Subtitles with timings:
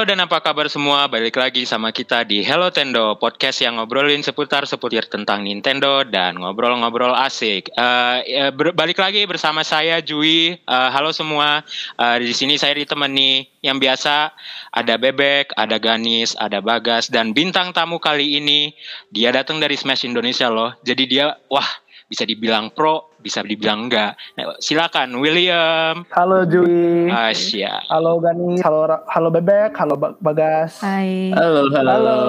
[0.00, 1.04] Halo dan apa kabar semua?
[1.12, 7.12] Balik lagi sama kita di Hello Tendo, podcast yang ngobrolin seputar-seputar tentang Nintendo dan ngobrol-ngobrol
[7.12, 7.68] asik.
[7.76, 10.56] Uh, balik lagi bersama saya Jui.
[10.64, 11.60] Uh, halo semua.
[12.00, 14.32] Uh, di sini saya ditemani yang biasa
[14.72, 18.72] ada Bebek, ada Ganis, ada Bagas dan bintang tamu kali ini
[19.12, 20.72] dia datang dari Smash Indonesia loh.
[20.80, 21.68] Jadi dia wah
[22.08, 24.16] bisa dibilang pro, bisa dibilang enggak.
[24.34, 26.02] Nah, silakan William.
[26.10, 27.06] Halo Jui.
[27.12, 27.84] Asia.
[27.92, 30.80] Halo Gani, halo halo Bebek, halo Bagas.
[30.80, 31.30] Hai.
[31.36, 31.92] Halo, halo.
[31.92, 32.20] Halo.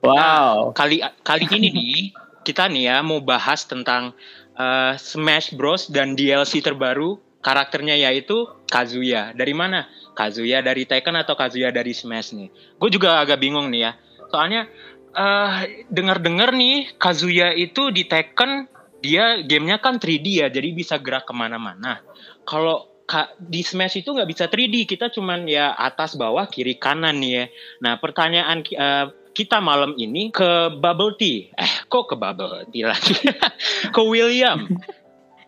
[0.00, 0.72] Wow.
[0.72, 1.94] Kali kali ini nih
[2.42, 4.16] kita nih ya mau bahas tentang
[4.56, 9.30] uh, Smash Bros dan DLC terbaru karakternya yaitu Kazuya.
[9.36, 9.86] Dari mana?
[10.16, 12.48] Kazuya dari Tekken atau Kazuya dari Smash nih?
[12.80, 13.92] Gue juga agak bingung nih ya.
[14.32, 14.66] Soalnya
[15.14, 18.66] uh, dengar-dengar nih Kazuya itu di Tekken
[19.06, 22.02] dia gamenya kan 3D ya, jadi bisa gerak ke mana-mana.
[22.42, 22.90] Kalau
[23.38, 27.44] di Smash itu nggak bisa 3D, kita cuman ya atas bawah kiri kanan nih ya.
[27.86, 33.14] Nah pertanyaan uh, kita malam ini ke Bubble Tea, eh kok ke Bubble Tea lagi,
[33.94, 34.66] ke William.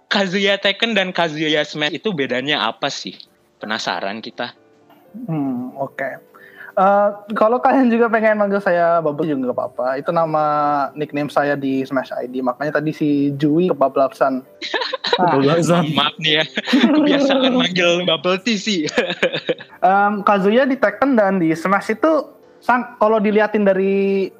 [0.08, 3.12] Kazuya Tekken dan Kazuya Smash itu bedanya apa sih?
[3.60, 4.56] Penasaran kita.
[5.28, 6.00] Hmm, oke.
[6.00, 6.27] Okay.
[6.78, 9.98] Uh, kalau kalian juga pengen manggil saya Bubble juga gak apa-apa.
[9.98, 10.44] Itu nama
[10.94, 12.38] nickname saya di Smash ID.
[12.38, 14.46] Makanya tadi si Jui kebablasan.
[15.18, 16.44] Nah, Maaf nih ya.
[16.94, 18.86] Kebiasaan manggil Bubble Tea sih.
[19.82, 22.30] um, Kazuya di Tekken dan di Smash itu
[22.62, 24.30] sang kalau diliatin dari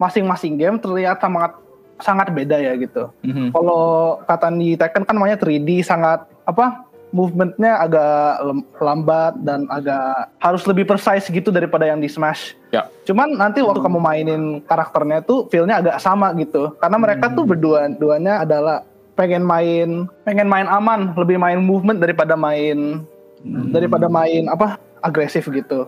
[0.00, 1.52] masing-masing game terlihat sangat
[2.00, 3.12] sangat beda ya gitu.
[3.20, 3.52] Mm-hmm.
[3.52, 3.84] Kalau
[4.24, 6.83] kata di Tekken kan namanya 3D sangat apa
[7.14, 8.42] movementnya agak
[8.82, 12.58] lambat dan agak harus lebih precise gitu daripada yang di Smash.
[12.74, 12.90] Ya.
[13.06, 16.74] Cuman nanti waktu kamu mainin karakternya tuh feelnya agak sama gitu.
[16.82, 17.36] Karena mereka hmm.
[17.38, 18.82] tuh berdua duanya adalah
[19.14, 23.06] pengen main pengen main aman, lebih main movement daripada main
[23.46, 23.70] hmm.
[23.70, 25.86] daripada main apa agresif gitu.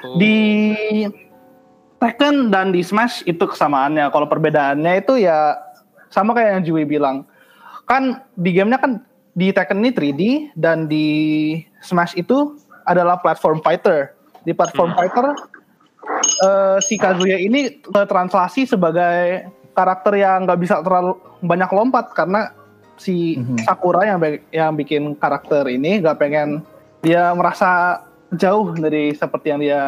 [0.00, 0.16] Oh.
[0.16, 0.72] Di
[1.98, 4.08] Tekken dan di Smash itu kesamaannya.
[4.08, 5.60] Kalau perbedaannya itu ya
[6.08, 7.28] sama kayak yang Jui bilang.
[7.84, 8.92] Kan di gamenya kan
[9.38, 10.22] di Tekken ini 3D
[10.58, 11.06] dan di
[11.78, 14.10] Smash itu adalah platform fighter.
[14.42, 14.98] Di platform hmm.
[14.98, 15.26] fighter
[16.42, 19.46] uh, si Kazuya ini translasi sebagai
[19.78, 22.50] karakter yang nggak bisa terlalu banyak lompat karena
[22.98, 23.62] si hmm.
[23.62, 24.18] Sakura yang
[24.50, 26.66] yang bikin karakter ini nggak pengen
[26.98, 28.02] dia merasa
[28.34, 29.82] jauh dari seperti yang dia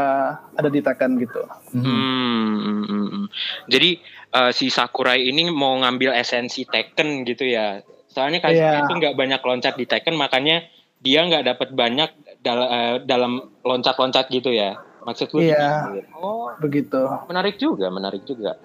[0.55, 1.43] ada di Tekken gitu.
[1.75, 1.83] Hmm.
[1.83, 2.85] Hmm.
[2.87, 3.27] hmm.
[3.67, 3.99] Jadi
[4.31, 8.83] uh, si Sakurai ini mau ngambil esensi Tekken gitu ya Soalnya Kazuya yeah.
[8.83, 10.67] itu nggak banyak loncat di Tekken, makanya
[11.01, 12.11] dia nggak dapat banyak
[12.43, 14.77] dal uh, dalam loncat-loncat gitu ya.
[15.07, 15.47] Maksud lu?
[15.47, 15.95] Iya.
[15.95, 16.19] Yeah.
[16.19, 17.01] Oh, begitu.
[17.31, 18.59] Menarik juga, menarik juga.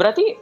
[0.00, 0.40] Berarti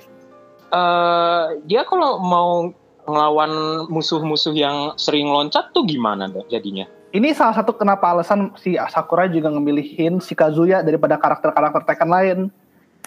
[0.71, 2.71] uh, dia kalau mau
[3.07, 6.87] ngelawan musuh-musuh yang sering loncat tuh gimana dong jadinya?
[7.15, 12.39] Ini salah satu kenapa alasan si Sakura juga ngemilihin si Kazuya daripada karakter-karakter Tekken lain.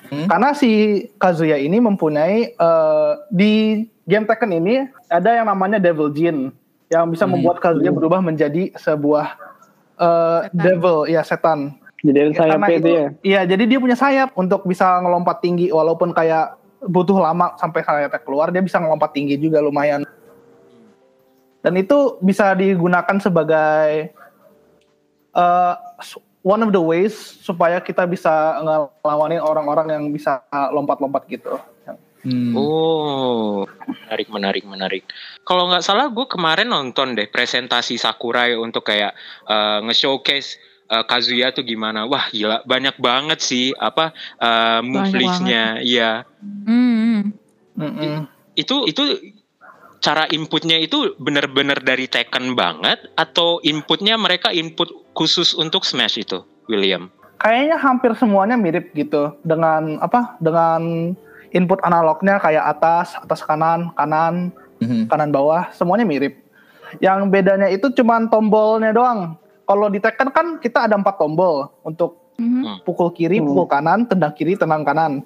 [0.08, 0.28] Hmm?
[0.32, 6.56] Karena si Kazuya ini mempunyai uh, di game Tekken ini ada yang namanya Devil Jin
[6.90, 7.38] yang bisa hmm.
[7.38, 9.38] membuat Kazuya berubah menjadi sebuah
[10.00, 11.78] uh, devil, ya setan.
[12.00, 13.08] Jadi sayap itu ya?
[13.22, 18.24] Iya, jadi dia punya sayap untuk bisa ngelompat tinggi walaupun kayak butuh lama sampai sayapnya
[18.24, 20.08] keluar, dia bisa ngelompat tinggi juga lumayan.
[21.60, 24.16] Dan itu bisa digunakan sebagai
[25.36, 25.76] uh,
[26.50, 27.14] one of the ways
[27.46, 30.42] supaya kita bisa ngelawanin orang-orang yang bisa
[30.74, 31.62] lompat-lompat gitu.
[32.20, 32.52] Hmm.
[32.52, 35.04] Oh, menarik, menarik, menarik.
[35.48, 39.16] Kalau nggak salah, gue kemarin nonton deh presentasi Sakurai untuk kayak
[39.48, 40.60] uh, nge-showcase
[40.92, 42.04] uh, Kazuya tuh gimana.
[42.12, 44.12] Wah, gila, banyak banget sih apa
[44.42, 45.80] uh, move listnya.
[45.80, 46.28] Iya.
[46.44, 47.32] Hmm.
[47.80, 48.16] Mm -mm.
[48.60, 49.32] Itu itu
[50.00, 56.44] cara inputnya itu benar-benar dari Tekken banget atau inputnya mereka input khusus untuk Smash itu,
[56.72, 57.12] William?
[57.40, 60.36] Kayaknya hampir semuanya mirip gitu dengan apa?
[60.44, 61.14] Dengan
[61.56, 64.52] input analognya kayak atas, atas kanan, kanan,
[64.84, 65.08] mm-hmm.
[65.08, 66.36] kanan bawah, semuanya mirip.
[67.00, 69.38] Yang bedanya itu cuma tombolnya doang.
[69.64, 72.84] Kalau di Tekken kan kita ada empat tombol untuk mm-hmm.
[72.84, 73.46] pukul kiri, mm.
[73.46, 75.24] pukul kanan, tendang kiri, tendang kanan.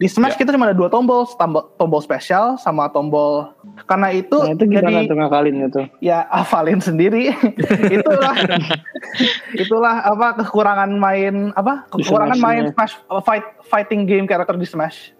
[0.00, 0.40] Di Smash yeah.
[0.40, 3.52] kita cuma ada dua tombol, tombol, tombol spesial sama tombol.
[3.84, 5.82] Karena itu, nah, itu gimana jadi, ngakalin itu?
[6.00, 7.32] Ya hafalin sendiri.
[7.96, 8.36] itulah
[9.56, 12.94] itulah apa kekurangan main apa kekurangan main Smash
[13.26, 15.12] fight fighting game karakter di Smash.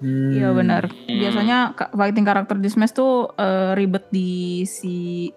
[0.00, 0.56] Iya hmm.
[0.56, 0.84] benar.
[1.08, 5.28] Biasanya fighting karakter di Smash tuh uh, ribet di si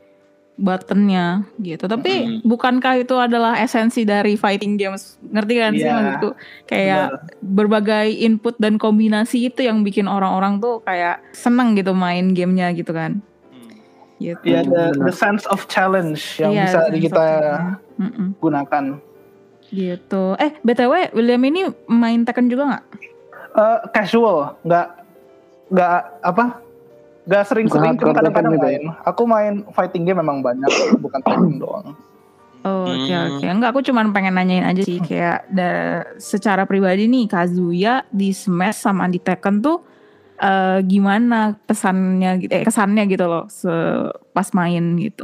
[0.54, 1.90] buttonnya gitu.
[1.90, 2.40] Tapi hmm.
[2.46, 5.18] bukankah itu adalah esensi dari fighting games?
[5.26, 5.80] Ngerti kan yeah.
[5.80, 5.96] sih iya.
[5.98, 6.30] maksudku?
[6.70, 7.22] Kayak benar.
[7.42, 12.94] berbagai input dan kombinasi itu yang bikin orang-orang tuh kayak seneng gitu main gamenya gitu
[12.94, 13.20] kan.
[14.22, 14.40] Gitu.
[14.46, 17.28] Iya, yeah, the, the sense of challenge yang yeah, bisa kita
[18.40, 19.04] gunakan.
[19.68, 20.24] Gitu.
[20.38, 22.86] Eh, BTW William ini main Tekken juga nggak?
[23.54, 24.88] Eh, casual, nggak
[25.74, 26.63] nggak apa?
[27.24, 28.84] Nggak sering-sering, cuma kadang-kadang gitu main.
[29.08, 30.68] Aku main fighting game memang banyak,
[31.00, 31.96] bukan Tekken doang.
[32.64, 33.28] Oh, oke Hmm.
[33.36, 33.46] oke.
[33.48, 38.80] Enggak, aku cuma pengen nanyain aja sih kayak da- secara pribadi nih Kazuya di Smash
[38.80, 39.84] sama di Tekken tuh
[40.34, 43.72] eh, gimana pesannya gitu, eh, kesannya gitu loh, se
[44.36, 45.24] pas main gitu.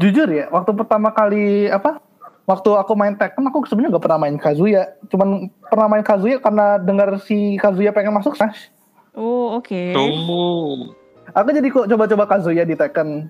[0.00, 2.00] Jujur ya, waktu pertama kali apa?
[2.42, 4.96] Waktu aku main Tekken, aku sebenarnya nggak pernah main Kazuya.
[5.06, 8.72] Cuman pernah main Kazuya karena dengar si Kazuya pengen masuk Smash.
[9.12, 9.82] Oh oke.
[9.92, 10.92] Oh.
[11.32, 13.28] Aku jadi kok coba-coba Kazuya di Tekken.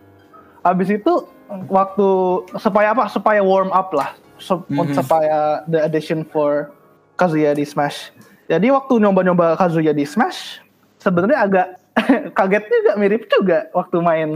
[0.63, 1.27] Habis itu
[1.67, 2.09] waktu
[2.57, 3.07] supaya apa?
[3.07, 4.15] Supaya warm up lah.
[4.39, 4.95] Sup- Mhm.
[4.95, 6.71] Supaya the addition for
[7.15, 8.11] Kazuya di Smash.
[8.47, 10.63] Jadi waktu nyoba-nyoba Kazuya di Smash,
[10.99, 11.67] sebenarnya agak
[12.39, 14.31] kaget juga, mirip juga waktu main.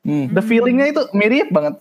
[0.00, 0.32] Hmm.
[0.32, 1.76] The feelingnya itu mirip banget.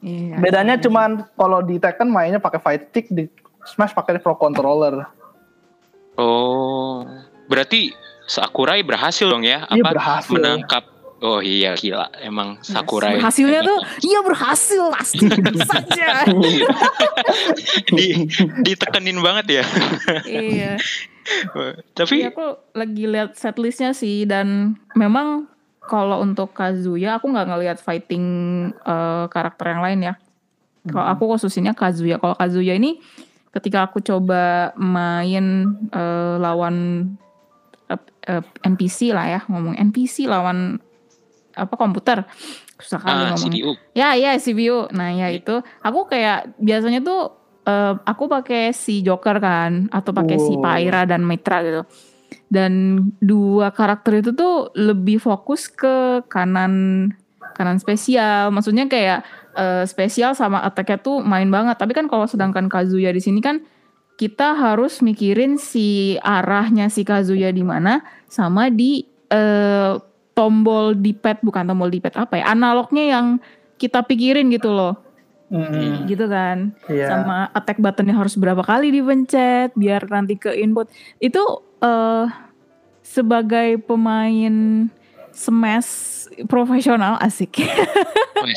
[0.00, 0.36] Iya.
[0.38, 3.28] Bedanya cuman kalau di Tekken mainnya pakai fight stick, di
[3.64, 5.08] Smash pakai pro controller.
[6.14, 7.04] Oh.
[7.46, 7.92] Berarti
[8.24, 9.68] Sakurai berhasil dong ya?
[9.68, 10.32] Iya, Apa berhasil.
[10.32, 10.84] menangkap
[11.24, 15.24] Oh iya gila, emang Sakurai Hasilnya tuh, iya berhasil pasti
[15.64, 16.20] saja.
[17.96, 18.28] di
[18.60, 19.64] ditekenin banget ya.
[20.28, 20.76] iya.
[21.96, 25.48] Tapi Iya aku lagi lihat setlistnya sih dan memang
[25.88, 28.24] kalau untuk Kazuya aku nggak ngelihat fighting
[28.84, 30.14] eh, karakter yang lain ya.
[30.84, 32.20] Kalau aku khususnya Kazuya.
[32.20, 33.00] Kalau Kazuya ini
[33.48, 37.08] ketika aku coba main eh, lawan
[38.24, 40.80] eh, eh, NPC lah ya ngomong NPC lawan
[41.54, 42.26] apa komputer
[42.82, 43.62] susah kali ah, ngomongnya.
[43.62, 43.70] CDU.
[43.94, 44.90] Ya ya CPU.
[44.90, 47.30] Nah ya itu aku kayak biasanya tuh
[47.64, 50.62] eh, aku pakai si Joker kan atau pakai si Wow.
[50.64, 51.82] Pyra dan Mitra gitu.
[52.50, 57.08] Dan dua karakter itu tuh lebih fokus ke kanan
[57.54, 58.50] kanan spesial.
[58.50, 59.22] Maksudnya kayak
[59.54, 61.78] eh, spesial sama attack-nya tuh main banget.
[61.78, 63.62] Tapi kan kalau sedangkan Kazuya di sini kan
[64.14, 69.92] kita harus mikirin si arahnya si Kazuya di mana sama di eh,
[70.32, 73.26] tombol di pad bukan tombol di pad apa ya analognya yang
[73.74, 74.94] kita pikirin gitu loh
[75.46, 76.06] Mm-mm.
[76.06, 77.06] gitu kan Iya.
[77.08, 80.86] sama attack buttonnya harus berapa kali dipencet biar nanti ke input
[81.18, 81.42] itu
[81.78, 82.26] eh
[83.00, 84.88] sebagai pemain
[85.30, 85.90] smash
[86.46, 87.60] profesional asik
[88.44, 88.56] Eh,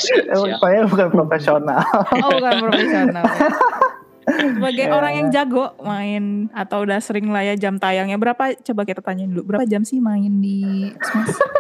[0.57, 1.79] saya bukan profesional.
[2.17, 3.23] oh bukan profesional
[4.27, 4.93] sebagai Ya.
[4.93, 9.31] orang yang jago main atau udah sering lah ya jam tayangnya berapa coba kita tanyain
[9.31, 11.39] dulu berapa jam sih main di smash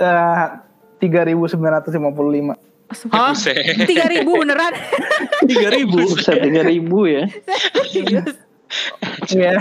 [0.00, 0.44] Eh,
[0.98, 1.52] 3.955.
[3.12, 3.30] Hah?
[3.30, 3.54] Buset.
[3.84, 4.72] Tiga ribu beneran?
[5.44, 6.00] Tiga ribu.
[6.16, 7.28] Tiga ribu ya.
[9.30, 9.58] Iya.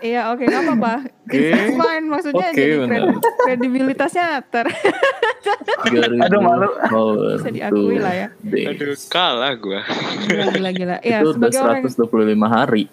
[0.00, 0.94] Iya oke nggak apa-apa.
[1.30, 4.66] It's fine maksudnya Oke, jadi kredi- kredibilitasnya ter.
[6.20, 6.68] Aduh, malu.
[7.38, 8.28] Bisa diakui lah ya.
[8.44, 9.80] Aduh, kalah gua.
[10.28, 10.96] gila gila gila.
[11.00, 12.84] Iya Itu udah sebagai orang 125 hari.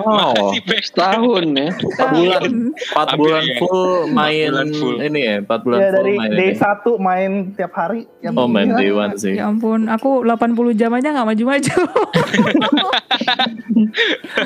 [0.00, 0.32] Wow.
[0.54, 0.92] Masih best.
[0.94, 1.68] Tahun ya.
[1.70, 2.42] Empat bulan,
[2.72, 3.56] empat bulan ya.
[3.58, 4.96] full main bulan full.
[4.98, 6.58] ini ya, empat bulan Ya full dari main day ini.
[6.58, 8.00] 1 main tiap hari.
[8.18, 9.34] Ya, Oh main day one sih.
[9.36, 11.76] Ya ampun, aku 80 jam aja nggak maju-maju.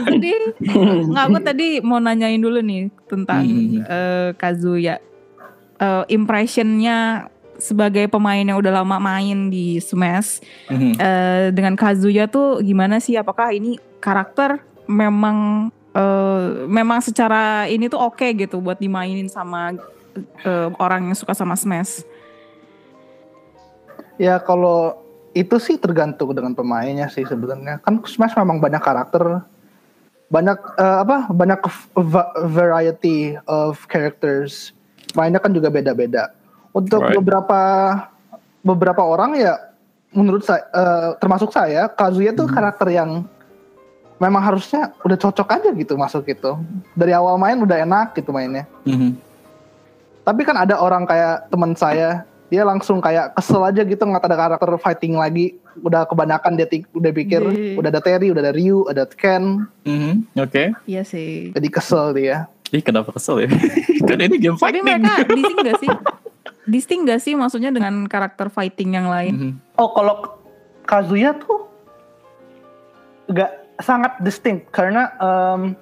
[0.09, 0.33] Jadi,
[1.09, 3.81] nggak aku tadi mau nanyain dulu nih tentang Hmm.
[3.85, 4.99] eh, Kazuya.
[5.79, 10.39] Eh, impressionnya sebagai pemain yang udah lama main di Smash
[10.71, 10.95] Mhm.
[10.97, 13.19] eh, dengan Kazuya tuh gimana sih?
[13.19, 19.75] Apakah ini karakter memang eh, memang secara ini tuh oke gitu buat dimainin sama
[20.47, 22.07] eh, orang yang suka sama Smash?
[24.19, 24.99] Ya kalau
[25.31, 27.79] itu sih tergantung dengan pemainnya sih sebenarnya.
[27.83, 29.43] Kan Smash memang banyak karakter,
[30.27, 31.31] banyak eh, apa?
[31.31, 31.61] Banyak
[31.95, 34.71] va- variety of characters.
[35.15, 36.31] Mainnya kan juga beda-beda.
[36.79, 37.17] Untuk Right.
[37.17, 37.61] beberapa
[38.61, 39.59] beberapa orang ya
[40.11, 43.27] menurut saya eh, termasuk saya Kazuya tuh karakter yang
[44.17, 46.59] memang harusnya udah cocok aja gitu masuk gitu.
[46.93, 48.67] Dari awal main udah enak gitu mainnya.
[48.83, 49.15] Mhm.
[50.23, 54.37] Tapi kan ada orang kayak teman saya, dia langsung kayak kesel aja gitu nggak ada
[54.37, 55.57] karakter fighting lagi.
[55.79, 60.35] Udah kebanyakan dia udah pikir, Di- udah ada Terry, udah ada Ryu, ada Ken, Mhm.
[60.37, 60.75] Oke.
[60.85, 61.51] Iya sih.
[61.51, 62.51] jadi kesel dia.
[62.69, 63.49] Ih kenapa kesel ya?
[64.05, 64.85] kan ini game Tapi fighting.
[64.85, 65.89] mereka distinct gak sih?
[66.69, 69.35] Distinct gak sih maksudnya dengan karakter fighting yang lain?
[69.35, 69.53] Mhm.
[69.81, 70.37] Oh kalau
[70.85, 71.69] Kazuya tuh
[73.29, 75.77] nggak sangat distinct karena em,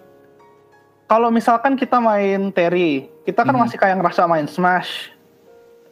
[1.06, 3.62] kalau misalkan kita main Terry, kita kan Mhm.
[3.62, 5.14] masih kayak ngerasa main Smash.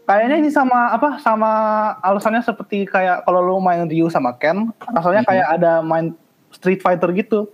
[0.05, 1.23] Kayaknya ini sama apa?
[1.23, 1.51] Sama
[2.03, 5.29] alasannya seperti kayak kalau lu main Ryu sama Ken, rasanya Mhm.
[5.31, 6.13] kayak ada main
[6.51, 7.47] Street Fighter gitu.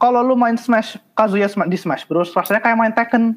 [0.00, 3.36] Kalau lu main Smash Kazuya di Smash Bros, rasanya kayak main Tekken.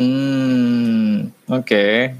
[0.00, 1.28] Hmm.
[1.52, 2.16] Oke.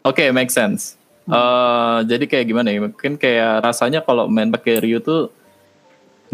[0.00, 1.00] Oke, make sense.
[1.30, 2.80] Eh, jadi kayak gimana ya?
[2.82, 5.30] Mungkin kayak rasanya kalau main pakai Ryu tuh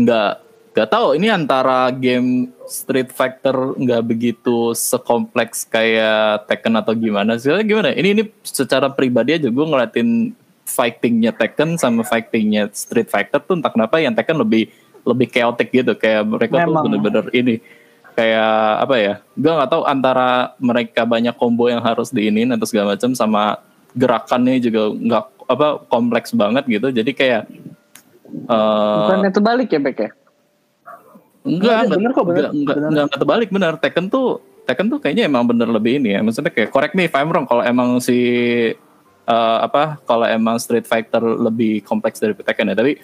[0.00, 0.32] nggak
[0.76, 7.52] nggak tahu ini antara game Street Fighter nggak begitu sekompleks kayak Tekken atau gimana sih?
[7.64, 7.92] Gimana?
[7.92, 10.32] Ini ini secara pribadi aja gue ngeliatin
[10.64, 14.72] fightingnya Tekken sama fightingnya Street Fighter tuh entah kenapa yang Tekken lebih
[15.06, 16.84] lebih chaotic gitu kayak mereka tuh Memang.
[16.88, 17.62] bener-bener ini
[18.16, 22.96] kayak apa ya gue nggak tahu antara mereka banyak combo yang harus diinin atau segala
[22.96, 23.60] macam sama
[23.92, 27.42] gerakannya juga nggak apa kompleks banget gitu jadi kayak
[28.48, 30.10] eh, Bukannya terbalik ya Bek ya?
[31.46, 32.36] enggak Bener, bener kok, bener.
[32.36, 32.88] enggak, enggak, Bener.
[32.90, 34.26] enggak, enggak terbalik bener Tekken tuh
[34.66, 37.46] Tekken tuh kayaknya emang bener lebih ini ya maksudnya kayak correct me if I'm wrong
[37.46, 38.18] kalau emang si
[39.28, 42.96] eh, apa kalau emang Street Fighter lebih kompleks dari Tekken ya tapi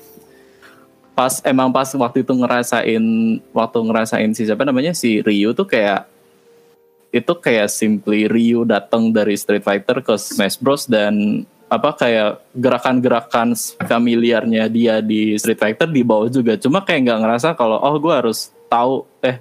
[1.13, 3.05] pas emang pas waktu itu ngerasain
[3.53, 6.09] waktu ngerasain si siapa namanya si Ryu tuh kayak
[7.13, 13.53] itu kayak simply Ryu datang dari Street Fighter ke Smash Bros dan apa kayak gerakan-gerakan
[13.85, 16.57] familiarnya dia di Street Fighter di bawah juga.
[16.57, 19.41] Cuma kayak nggak ngerasa kalau oh gue harus tahu eh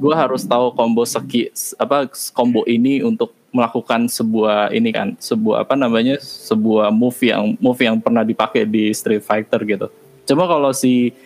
[0.00, 5.76] gue harus tahu combo seki apa combo ini untuk melakukan sebuah ini kan sebuah apa
[5.76, 9.88] namanya sebuah move yang move yang pernah dipakai di Street Fighter gitu
[10.28, 11.16] cuma kalau si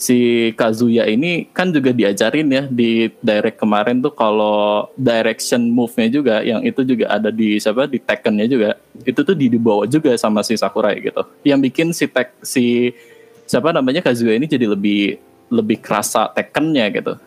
[0.00, 6.40] si Kazuya ini kan juga diajarin ya di direct kemarin tuh kalau direction move-nya juga
[6.40, 10.40] yang itu juga ada di siapa di Tekken-nya juga itu tuh di dibawa juga sama
[10.40, 11.20] si Sakurai gitu.
[11.44, 12.96] Yang bikin si tek si
[13.44, 15.20] siapa namanya Kazuya ini jadi lebih
[15.52, 17.20] lebih kerasa Tekken-nya gitu.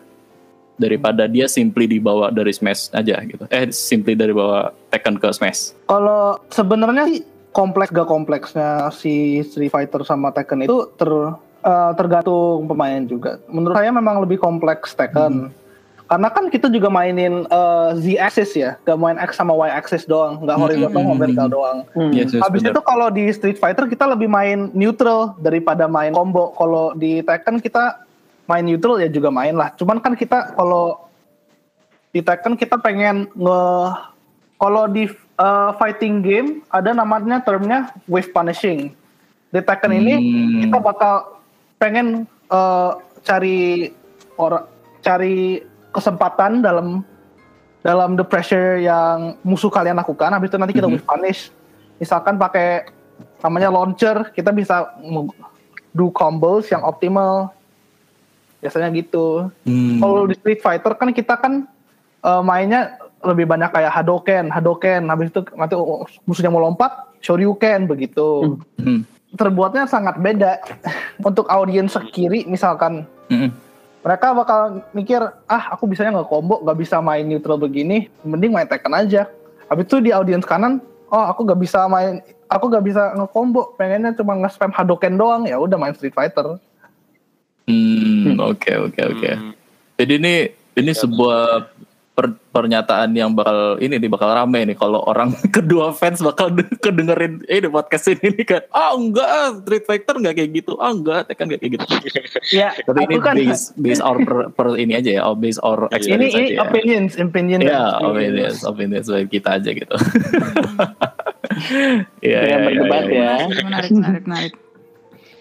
[0.74, 3.46] Daripada dia simply dibawa dari Smash aja gitu.
[3.54, 5.78] Eh simply dari bawa Tekken ke Smash.
[5.86, 7.22] Kalau sebenarnya
[7.54, 11.08] kompleks gak kompleksnya si Street Fighter sama Tekken itu ter
[11.64, 13.38] eh, tergantung pemain juga.
[13.46, 15.54] Menurut saya memang lebih kompleks Tekken.
[16.04, 20.04] Karena kan kita juga mainin eh, Z axis ya, gak main X sama Y axis
[20.04, 21.16] doang, nggak horizontal Hmm.
[21.16, 21.78] vertikal doang.
[21.96, 22.12] Hmm.
[22.12, 22.76] Yes, yes, Habis bener.
[22.76, 26.52] itu kalau di Street Fighter kita lebih main neutral daripada main combo.
[26.58, 28.04] Kalau di Tekken kita
[28.44, 29.72] main neutral ya juga main lah.
[29.78, 31.08] Cuman kan kita kalau
[32.12, 33.60] di Tekken kita pengen nge
[34.54, 38.92] kalau di uh, fighting game ada namanya termnya wave punishing.
[39.50, 40.60] Di Tekken ini Hmm.
[40.66, 41.14] kita bakal
[41.78, 43.90] pengen uh, cari
[44.34, 44.66] orang
[44.98, 47.06] cari kesempatan dalam
[47.84, 50.94] dalam the pressure yang musuh kalian lakukan habis itu nanti kita Mhm.
[50.96, 51.40] wave punish
[52.00, 52.88] misalkan pakai
[53.38, 54.90] namanya launcher kita bisa
[55.92, 57.52] do combos yang optimal
[58.58, 60.00] biasanya gitu Hmm.
[60.00, 61.68] kalau di Street Fighter kan kita kan
[62.24, 65.74] eh, mainnya lebih banyak kayak Hadoken, Hadoken, habis itu nanti
[66.28, 68.60] musuhnya mau lompat, Shoryuken begitu.
[68.78, 69.02] Hmm.
[69.34, 70.60] Terbuatnya sangat beda.
[71.28, 73.48] Untuk audiens kiri misalkan Hmm.
[74.04, 75.16] mereka bakal mikir,
[75.48, 79.32] ah aku bisanya nggak combo, nggak bisa main neutral begini, mending main Tekken aja.
[79.64, 82.20] Habis itu di audiens kanan, oh aku nggak bisa main,
[82.52, 86.60] aku nggak bisa nge-combo, pengennya cuma nge-spam Hadoken doang, ya udah main Street Fighter.
[87.64, 89.30] Hmm, oke oke oke.
[89.32, 89.56] Hmm.
[89.96, 90.34] Jadi ini
[90.76, 91.72] ini sebuah
[92.14, 96.70] per- pernyataan yang bakal ini nih bakal rame nih kalau orang kedua fans bakal de-
[96.78, 98.62] kedengerin eh di podcast ini nih kan.
[98.70, 100.78] Ah enggak, ah, Street Fighter enggak kayak gitu.
[100.78, 101.84] Ah enggak, Tekken enggak kayak gitu.
[102.54, 105.58] Ya, Tapi ini aku kan base base our per, per ini aja ya, or base
[105.58, 105.90] our Iya.
[105.90, 106.62] ini experience ini aja ya.
[106.62, 107.58] opinions, opinion.
[107.58, 109.96] Ya, dan opinions, opinions dari kita aja gitu.
[112.22, 113.10] Iya, Jangan iya, iya, berdebat iya.
[113.10, 113.32] ya.
[113.48, 114.52] Menarik, menarik, menarik, menarik.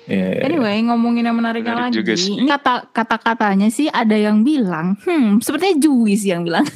[0.07, 0.41] Iya, iya, iya.
[0.43, 1.99] Anyway, ngomongin yang menariknya Menarik lagi.
[2.03, 2.35] juga sih.
[2.35, 6.67] Ini kata kata katanya sih ada yang bilang, hmm, sepertinya Jui sih yang bilang.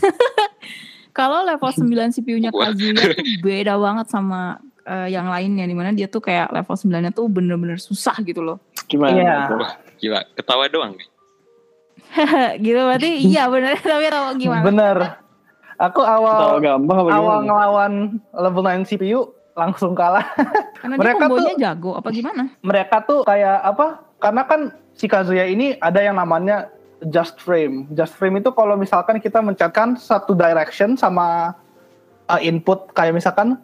[1.17, 2.53] Kalau level 9 CPU-nya.
[2.53, 7.11] Kazuya tuh beda banget sama eh, yang lainnya di mana dia tuh kayak level 9-nya
[7.11, 8.61] tuh bener-bener susah gitu loh.
[8.85, 9.17] Gimana?
[9.17, 9.35] Iya.
[9.49, 9.57] tuh?
[9.57, 10.93] Wah, gila, ketawa doang.
[10.93, 11.07] nih.
[12.63, 14.63] gitu berarti iya bener tapi tau gimana?
[14.63, 14.97] Bener.
[15.77, 16.57] Aku Tahu awal
[17.13, 17.93] awal ngelawan
[18.33, 20.23] level 9 CPU langsung kalah.
[20.77, 22.53] Karena mereka dia tuh- jago apa gimana?
[22.61, 23.87] Mereka tuh kayak apa?
[24.21, 24.61] Karena kan
[24.93, 26.69] si Kazuya ini ada yang namanya
[27.09, 27.89] just frame.
[27.97, 31.57] Just frame itu kalau misalkan kita mencetkan satu direction sama
[32.29, 33.57] uh, input kayak misalkan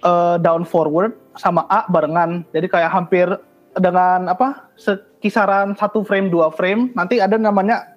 [0.00, 2.40] uh, down forward sama A barengan.
[2.56, 3.28] Jadi kayak hampir
[3.76, 4.72] dengan apa?
[4.80, 7.92] Sekisaran satu frame dua frame nanti ada namanya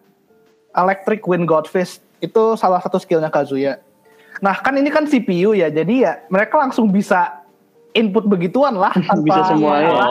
[0.75, 2.03] electric wind god fist.
[2.19, 3.79] Itu salah satu skillnya Kazuya.
[4.39, 7.41] Nah kan ini kan CPU ya, jadi ya mereka langsung bisa
[7.91, 8.93] input begituan lah.
[9.09, 9.89] tanpa- Bisa semuanya.
[9.89, 10.07] no, no,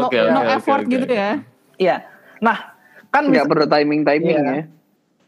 [0.00, 0.54] Oh, oke no oke oke.
[0.54, 0.90] effort oke.
[0.90, 1.30] gitu ya.
[1.76, 1.96] Iya.
[2.38, 2.58] Nah
[3.08, 4.52] kan Nggak perlu timing-timing Iya.
[4.52, 4.64] ya.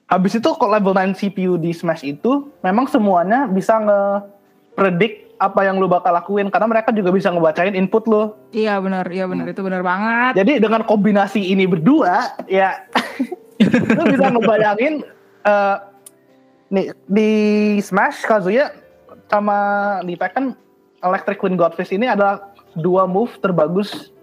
[0.06, 5.78] habis itu kalau level 9 CPU di Smash itu memang semuanya bisa nge-predict apa yang
[5.78, 8.35] lu bakal lakuin karena mereka juga bisa ngebacain input lu.
[8.50, 10.37] Iya benar, iya benar itu benar banget.
[10.37, 12.85] Jadi dengan kombinasi ini berdua ya
[13.97, 15.00] lu bisa ngebayangin
[15.40, 15.76] eh
[16.70, 17.30] nih di
[17.82, 18.72] Smash Kazuya
[19.26, 19.58] sama
[20.06, 20.54] di Tekken
[21.02, 24.14] Electric Wind Godfist ini adalah dua move terbagus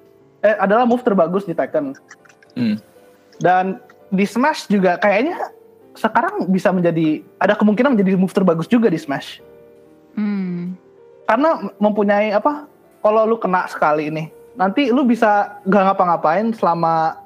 [0.41, 1.93] eh adalah move terbagus di Tekken.
[2.55, 2.79] Hmm.
[3.37, 5.51] Dan di Smash juga kayaknya
[5.97, 9.41] sekarang bisa menjadi ada kemungkinan menjadi move terbagus juga di Smash.
[10.15, 10.77] Hmm.
[11.27, 12.69] Karena mempunyai apa?
[13.03, 17.19] Kalau lu kena sekali ini, nanti lu bisa gak ngapa-ngapain selama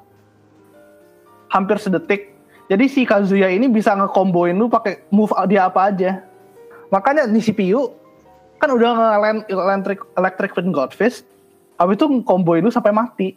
[1.48, 2.31] hampir sedetik.
[2.72, 6.24] Jadi si Kazuya ini bisa ngekomboin lu pakai move dia apa aja.
[6.88, 7.92] Makanya di CPU
[8.56, 11.28] kan udah nge electric electric Wind Godfist,
[11.76, 13.36] habis itu ngekomboin lu sampai mati.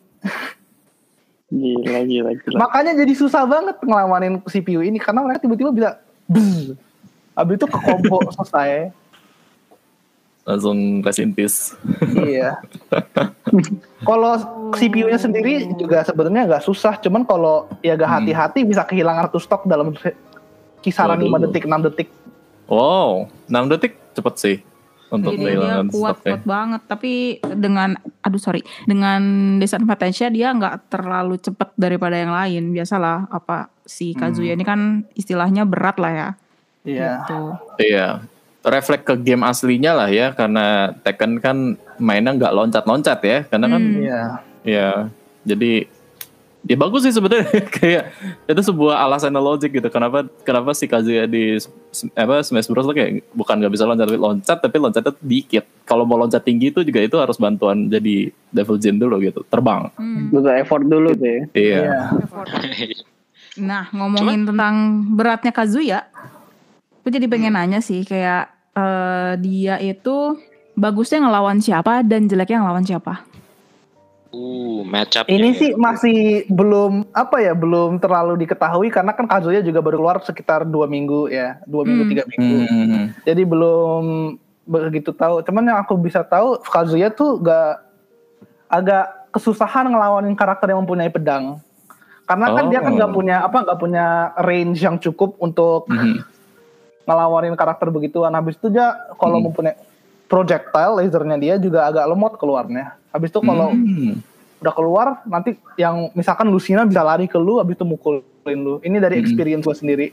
[1.51, 2.57] Gila, gila, gila.
[2.63, 5.89] Makanya jadi susah banget ngelawanin CPU ini karena mereka tiba-tiba bisa
[6.31, 6.79] bzz.
[7.35, 8.95] Habis itu ke combo selesai.
[10.45, 11.73] Langsung rest in peace.
[12.15, 12.61] iya.
[14.09, 14.37] kalau
[14.71, 18.17] CPU-nya sendiri juga sebenarnya nggak susah, cuman kalau ya gak Hmm.
[18.21, 19.89] hati-hati bisa kehilangan satu stok dalam
[20.79, 21.41] kisaran Waduh.
[21.41, 22.09] 5 detik, 6 detik.
[22.65, 24.57] Wow, 6 detik cepet sih
[25.07, 26.29] untuk Jadi dia kehilangan kuat stoknya.
[26.29, 26.81] kuat banget.
[26.85, 27.11] Tapi
[27.41, 27.89] dengan,
[28.21, 29.21] aduh sorry, dengan
[29.57, 32.69] disadvantage-nya dia nggak terlalu cepet daripada yang lain.
[32.69, 34.81] Biasalah apa si Kazuya ini kan
[35.13, 36.29] istilahnya berat lah ya.
[36.85, 37.11] Iya.
[37.23, 37.39] Gitu.
[37.81, 38.07] Iya.
[38.65, 40.65] Refleks ke game aslinya lah ya karena
[40.99, 41.57] Tekken kan
[41.95, 44.01] mainnya nggak loncat-loncat ya karena kan Hmm.
[44.01, 44.21] Iya.
[44.65, 44.89] ya
[45.43, 45.85] jadi
[46.63, 47.45] ya bagus sih sebenarnya
[47.77, 48.09] kayak
[48.43, 51.61] itu sebuah alasan logik gitu kenapa kenapa si Kazuya di
[52.11, 55.61] apa Smash Bros tuh kayak bukan nggak bisa loncat tapi loncat tapi loncatnya tuh dikit
[55.83, 59.93] kalau mau loncat tinggi itu juga itu harus bantuan jadi Devil Jin dulu gitu terbang
[59.93, 60.33] Hmm.
[60.33, 61.41] Butuh effort dulu tuh ya.
[61.53, 62.01] iya Iya.
[63.55, 64.75] Nah, ngomongin tentang
[65.13, 66.03] beratnya Kazuya,
[66.99, 70.35] aku jadi pengen nanya sih kayak eh, dia itu
[70.75, 73.23] bagusnya ngelawan siapa dan jeleknya ngelawan siapa?
[74.35, 75.31] Uh, match up.
[75.31, 80.19] Ini sih masih belum apa ya, belum terlalu diketahui karena kan Kazuya juga baru keluar
[80.19, 82.11] sekitar dua minggu ya, dua minggu Hmm.
[82.11, 82.57] tiga minggu.
[82.67, 83.03] Hmm.
[83.23, 84.03] Jadi belum
[84.67, 85.39] begitu tahu.
[85.39, 87.79] Cuman yang aku bisa tahu Kazuya tuh gak
[88.67, 91.63] agak kesusahan ngelawanin karakter yang mempunyai pedang.
[92.27, 92.97] Karena kan dia kan Oh.
[92.99, 94.05] nggak punya apa nggak punya
[94.43, 96.27] range yang cukup untuk Mhm.
[97.05, 98.33] Ngelawanin karakter begituan.
[98.33, 99.49] Habis itu dia kalau Hmm.
[99.49, 99.77] mempunyai
[100.25, 102.97] projectile lasernya dia juga agak lemot keluarnya.
[103.09, 104.19] Habis itu kalau Hmm.
[104.57, 108.23] udah keluar nanti yang misalkan Lucina bisa lari ke lu habis itu mukulin
[108.59, 108.81] lu.
[108.81, 109.23] Ini dari Hmm.
[109.23, 110.07] experience gue sendiri.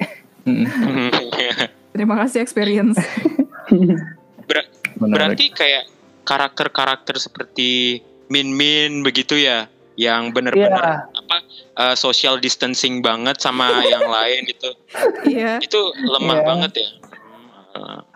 [0.44, 0.64] Hmm.
[1.92, 2.96] Terima kasih experience.
[4.48, 5.12] Ber- Menarik.
[5.12, 5.85] berarti kayak
[6.22, 11.40] karakter-karakter seperti Min Min begitu ya, yang benar-benar apa
[11.83, 14.71] eh, social distancing banget sama yang lain gitu.
[15.25, 15.59] Iya.
[15.59, 16.45] Itu lemah Iya.
[16.45, 16.88] banget ya.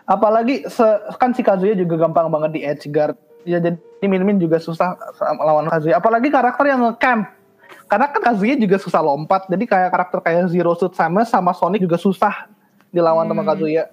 [0.05, 3.17] Apalagi se- kan si Kazuya juga gampang banget di edge guard.
[3.43, 5.97] Ya jadi Min Min juga susah sama lawan Kazuya.
[5.97, 7.27] Apalagi karakter yang nge-camp.
[7.87, 9.47] Karena kan Kazuya juga susah lompat.
[9.47, 12.47] Jadi kayak karakter kayak Zero Suit sama sama Sonic juga susah
[12.89, 13.49] dilawan sama Hmm.
[13.49, 13.83] Kazuya.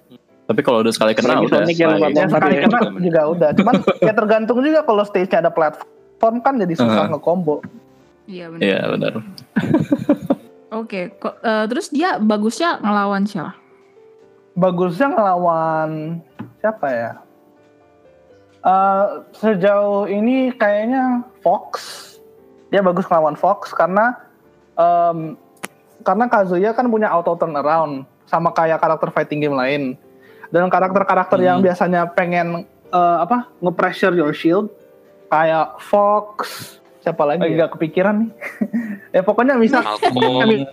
[0.45, 2.61] Tapi kalau udah sekali kena udah Sonic yang lompat Ya sekali ya.
[2.63, 3.49] kena juga udah.
[3.51, 7.17] Cuman ya tergantung juga kalau stage-nya ada platform kan jadi susah Uh-huh.
[7.17, 7.55] nge-combo.
[8.25, 8.61] Iya benar.
[8.63, 9.13] Iya benar.
[10.81, 13.55] Oke, kok eh, terus dia bagusnya ngelawan siapa?
[14.55, 16.19] Bagusnya ngelawan
[16.59, 17.11] siapa ya?
[18.65, 19.05] Eh,
[19.37, 21.69] sejauh ini kayaknya Fox.
[22.73, 24.17] Dia bagus ngelawan Fox karena
[24.73, 25.37] em,
[26.01, 29.93] karena Kazuya kan punya auto turnaround sama kayak karakter fighting game lain.
[30.49, 31.65] Dan karakter-karakter yang Hmm.
[31.69, 34.69] biasanya pengen eh, apa nge-pressure your shield
[35.27, 36.37] kayak Fox
[37.05, 37.63] siapa lagi Iya.
[37.63, 38.29] gak kepikiran nih.
[39.13, 39.85] ya pokoknya misal
[40.49, 40.67] mirip,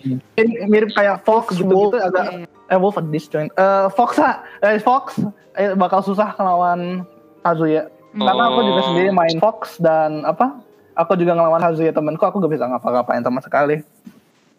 [0.67, 3.53] mirip kayak Fox gitu gitu agak eh Wolf at disjoint.
[3.53, 5.21] Eh Fox ah, eh Fox
[5.55, 7.05] eh, bakal susah ngelawan
[7.43, 7.93] Kazuya.
[8.13, 8.87] Karena aku juga Oh.
[8.89, 10.57] sendiri main Fox dan apa?
[10.95, 13.85] Aku juga ngelawan Kazuya temanku, aku gak bisa ngapa-ngapain sama sekali.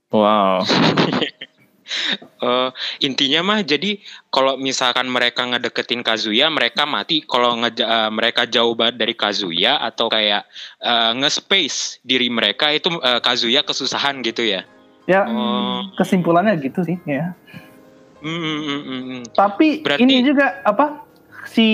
[0.09, 0.61] Wow.
[2.43, 8.75] Eh, intinya mah jadi kalau misalkan mereka ngedeketin Kazuya mereka mati kalau eh, mereka jauh
[8.75, 10.43] banget dari Kazuya atau kayak
[10.79, 14.67] eh, nge-space diri mereka itu eh, Kazuya kesusahan gitu ya.
[15.03, 15.83] Ya Oh.
[15.95, 17.35] kesimpulannya gitu sih ya.
[18.23, 19.21] Hmm, hmm, hmm, hmm.
[19.35, 21.03] Tapi Berarti- ini juga apa?
[21.43, 21.67] Si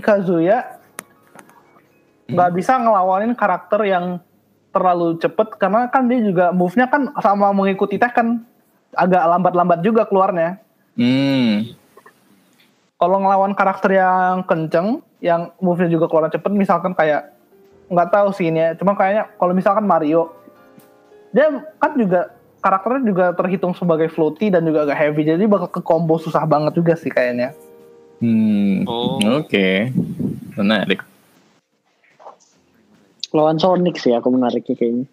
[0.00, 0.80] Kazuya
[2.26, 4.18] nggak bisa ngelawanin karakter yang
[4.74, 8.44] terlalu cepet karena kan dia juga move-nya kan sama mengikuti Tekken
[8.96, 10.58] agak lambat-lambat juga keluarnya.
[10.96, 11.76] Hmm.
[12.96, 17.28] kalau ngelawan karakter yang kenceng, yang move-nya juga keluar cepet, misalkan kayak
[17.92, 20.32] nggak tahu sih ini ya, cuma kayaknya kalau misalkan Mario,
[21.36, 22.32] dia kan juga
[22.64, 26.72] karakternya juga terhitung sebagai floaty dan juga agak heavy, jadi bakal ke combo susah banget
[26.80, 27.52] juga sih kayaknya.
[28.24, 28.88] Hmm.
[28.88, 29.20] Oh.
[29.44, 29.92] Oke.
[30.56, 31.04] Menarik.
[33.36, 35.04] Lawan Sonic sih aku menariknya kayaknya.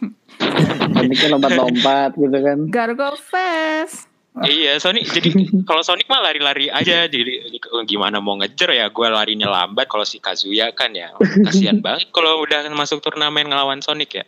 [0.94, 2.58] Sonicnya lompat-lompat gitu kan.
[2.70, 4.10] Gargo Fest.
[4.50, 5.30] iya Sonic jadi
[5.70, 7.54] kalau Sonic mah lari-lari aja jadi
[7.86, 11.14] gimana mau ngejar ya gue larinya lambat kalau si Kazuya kan ya
[11.46, 14.26] kasihan banget kalau udah masuk turnamen ngelawan Sonic ya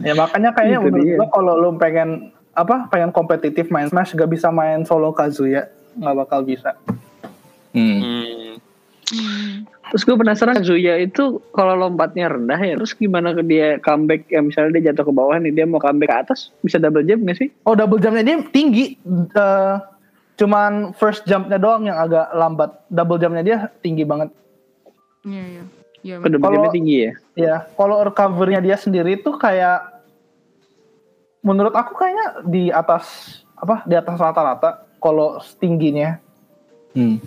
[0.00, 4.30] Ya makanya kayaknya Itu menurut gua kalau lu pengen apa pengen kompetitif main Smash gak
[4.30, 6.76] bisa main solo Kazuya nggak bakal bisa.
[7.72, 8.00] Hmm.
[8.00, 9.75] hmm.
[9.86, 14.42] Terus gue penasaran Kazuya itu kalau lompatnya rendah ya, terus gimana ke dia comeback ya
[14.42, 17.38] misalnya dia jatuh ke bawah nih dia mau comeback ke atas bisa double jump gak
[17.38, 17.48] sih?
[17.62, 19.74] Oh double jumpnya dia tinggi, Eh,
[20.36, 22.82] cuman first jumpnya doang yang agak lambat.
[22.90, 24.34] Double jumpnya dia tinggi banget.
[25.22, 25.62] Iya iya.
[26.02, 26.14] Iya.
[26.18, 27.12] Ke double Kalau- jumpnya tinggi ya?
[27.38, 30.02] Ya kalau recovernya dia sendiri tuh kayak,
[31.40, 33.06] menurut aku kayaknya di atas
[33.54, 36.18] apa di atas rata-rata kalau tingginya.
[36.90, 37.22] Hmm.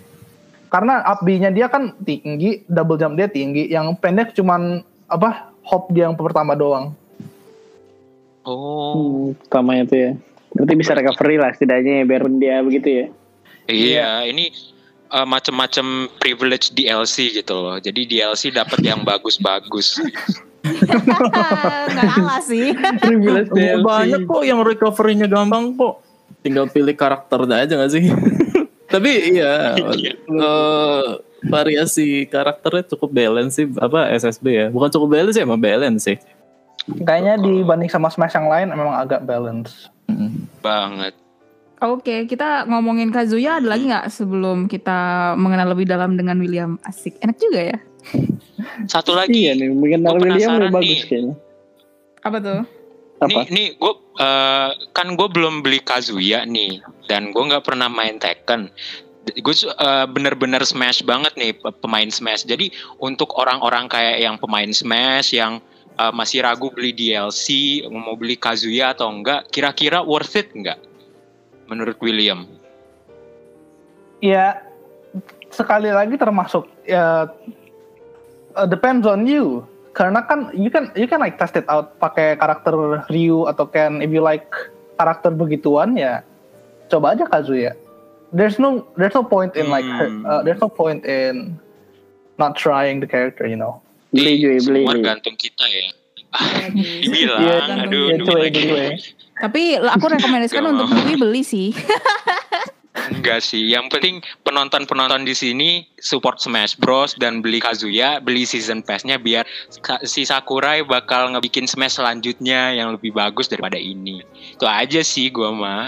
[0.70, 3.66] Karena up B-nya dia kan tinggi, double jump dia tinggi.
[3.66, 6.94] Yang pendek cuman apa hop dia yang pertama doang.
[8.46, 10.10] oh Hmm, pertamanya tuh ya.
[10.50, 13.06] Berarti bisa recovery lah setidaknya ya biar dia begitu ya.
[13.70, 14.50] iya ini
[15.14, 20.02] eh, macam-macam privilege DLC gitu loh jadi DLC dapat yang bagus-bagus
[21.90, 22.76] Nggak kalah sih.
[23.00, 26.04] Privilege Oh, banyak kok yang recovery-nya gampang kok.
[26.44, 28.08] Tinggal pilih karakter aja gak sih?
[28.90, 31.06] Tapi iya, eh,
[31.46, 33.66] variasi karakternya cukup balance sih.
[33.78, 34.66] Apa SSB ya?
[34.68, 36.18] Bukan cukup balance ya, emang balance sih.
[36.90, 39.88] Kayaknya dibanding sama Smash yang lain emang agak balance.
[40.10, 40.50] Hmm.
[40.58, 41.14] banget
[41.80, 47.16] Oke, kita ngomongin Kazuya ada lagi nggak sebelum kita mengenal lebih dalam dengan William Asik?
[47.24, 47.78] Enak juga ya.
[48.92, 51.34] satu lagi Iya nih, mungkin Gua William lebih bagus kayaknya.
[52.20, 52.60] Apa tuh?
[53.24, 53.32] Apa?
[53.32, 53.92] Nih, nih gue
[54.92, 58.68] kan gue belum beli Kazuya nih, dan gue nggak pernah main Tekken.
[59.40, 59.54] Gue
[60.12, 62.44] bener-bener Smash banget nih pe- pemain Smash.
[62.44, 62.68] Jadi
[63.00, 65.60] untuk orang-orang kayak yang pemain Smash yang
[65.96, 70.80] eh, masih ragu beli DLC, mau beli Kazuya atau enggak, kira-kira worth it enggak?
[71.70, 72.44] Menurut William?
[74.20, 74.60] Ya
[75.50, 77.26] sekali lagi termasuk ya
[78.54, 79.64] uh, depends on you.
[79.90, 83.98] Karena kan you can you can like test it out pakai karakter Ryu atau Ken
[83.98, 84.46] if you like
[84.94, 86.22] karakter begituan ya
[86.86, 87.74] coba aja Kazuya.
[88.30, 90.22] There's no there's no point in like Hmm.
[90.22, 91.58] uh, there's no point in
[92.38, 93.82] not trying the character, you know.
[94.14, 94.86] Beli cuy, beli.
[94.86, 95.90] Semua gantung kita ya.
[96.30, 96.82] Lagi.
[97.04, 98.62] Dibilang, Iya, aduh, iya, duit cuy, lagi.
[99.40, 101.74] Tapi aku rekomendasikan untuk beli beli sih.
[103.10, 108.86] Enggak sih, yang penting penonton-penonton di sini support Smash Bros dan beli Kazuya, beli season
[108.86, 109.42] pass-nya biar
[110.06, 114.22] si Sakurai bakal ngebikin Smash selanjutnya yang lebih bagus daripada ini.
[114.54, 115.86] Itu aja sih gua mah.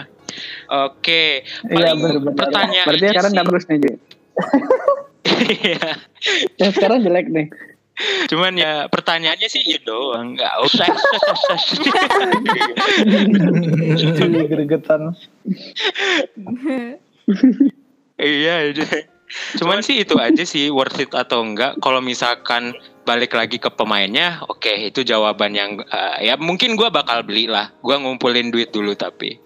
[0.88, 2.36] Oke, Iya paling benar-benar.
[2.40, 3.78] pertanyaannya Berarti sekarang bagus nih.
[5.52, 5.88] Iya.
[6.58, 7.46] Yang sekarang jelek nih.
[8.32, 10.88] Cuman ya pertanyaannya sih itu doang, nggak usah.
[14.16, 15.12] Cuy, gregetan.
[18.22, 18.86] Iya, iya.
[19.58, 21.80] Cuman sih itu aja sih worth it atau enggak.
[21.80, 27.24] Kalau misalkan balik lagi ke pemainnya, oke itu jawaban yang eh, ya mungkin gua bakal
[27.24, 27.72] beli lah.
[27.80, 29.40] Gua ngumpulin duit dulu tapi.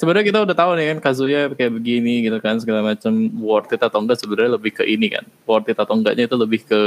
[0.00, 3.82] Sebenarnya kita udah tahu nih kan Kazuya kayak begini gitu kan segala macam worth it
[3.82, 5.24] atau enggak sebenarnya lebih ke ini kan.
[5.46, 6.80] Worth it atau enggaknya itu lebih ke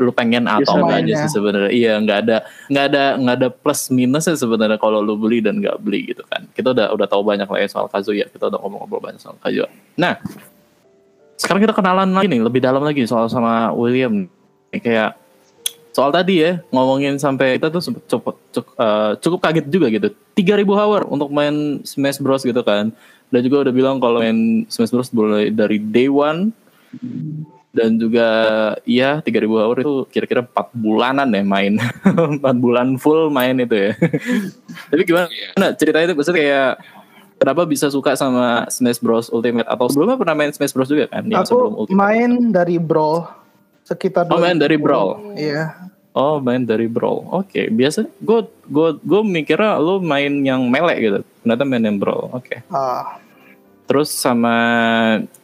[0.00, 1.70] lu pengen atau Justru enggak aja sih sebenarnya.
[1.74, 2.36] Iya nggak ada
[2.72, 6.46] nggak ada nggak ada plus minusnya sebenarnya kalau lu beli dan nggak beli gitu kan.
[6.52, 9.70] Kita udah udah tahu banyak lah ya soal Kazuya kita udah ngomong-ngobrol banyak soal Kazuya
[9.94, 10.18] nah
[11.38, 14.26] sekarang kita kenalan lagi nih lebih dalam lagi soal sama William
[14.74, 15.14] kayak
[15.98, 20.62] soal tadi ya ngomongin sampai kita tuh cukup cukup, eh, cukup kaget juga gitu 3000
[20.70, 22.94] hour untuk main Smash Bros gitu kan
[23.28, 26.54] dan juga udah bilang kalau main Smash Bros mulai dari day one
[27.68, 28.28] dan juga
[28.84, 31.82] iya 3000 hour itu kira-kira 4 bulanan ya main
[32.40, 33.92] 4 bulan full main itu ya
[34.90, 35.74] tapi gimana Iya.
[35.74, 36.70] ceritanya itu maksudnya kayak
[37.36, 41.26] kenapa bisa suka sama Smash Bros Ultimate atau sebelumnya pernah main Smash Bros juga kan
[41.26, 43.26] yang sebelum Aku Ultimate main dari Brawl
[43.84, 44.60] sekitar Oh, main 2010.
[44.60, 45.10] dari Brawl.
[45.32, 45.87] Iya.
[46.18, 47.30] Oh main dari brawl.
[47.30, 51.18] Oke, biasa gue gue gue mikirnya lu main yang melee gitu.
[51.46, 52.34] Ternyata main yang brawl.
[52.34, 52.58] Oke.
[52.74, 53.22] Ah,
[53.86, 54.56] Terus sama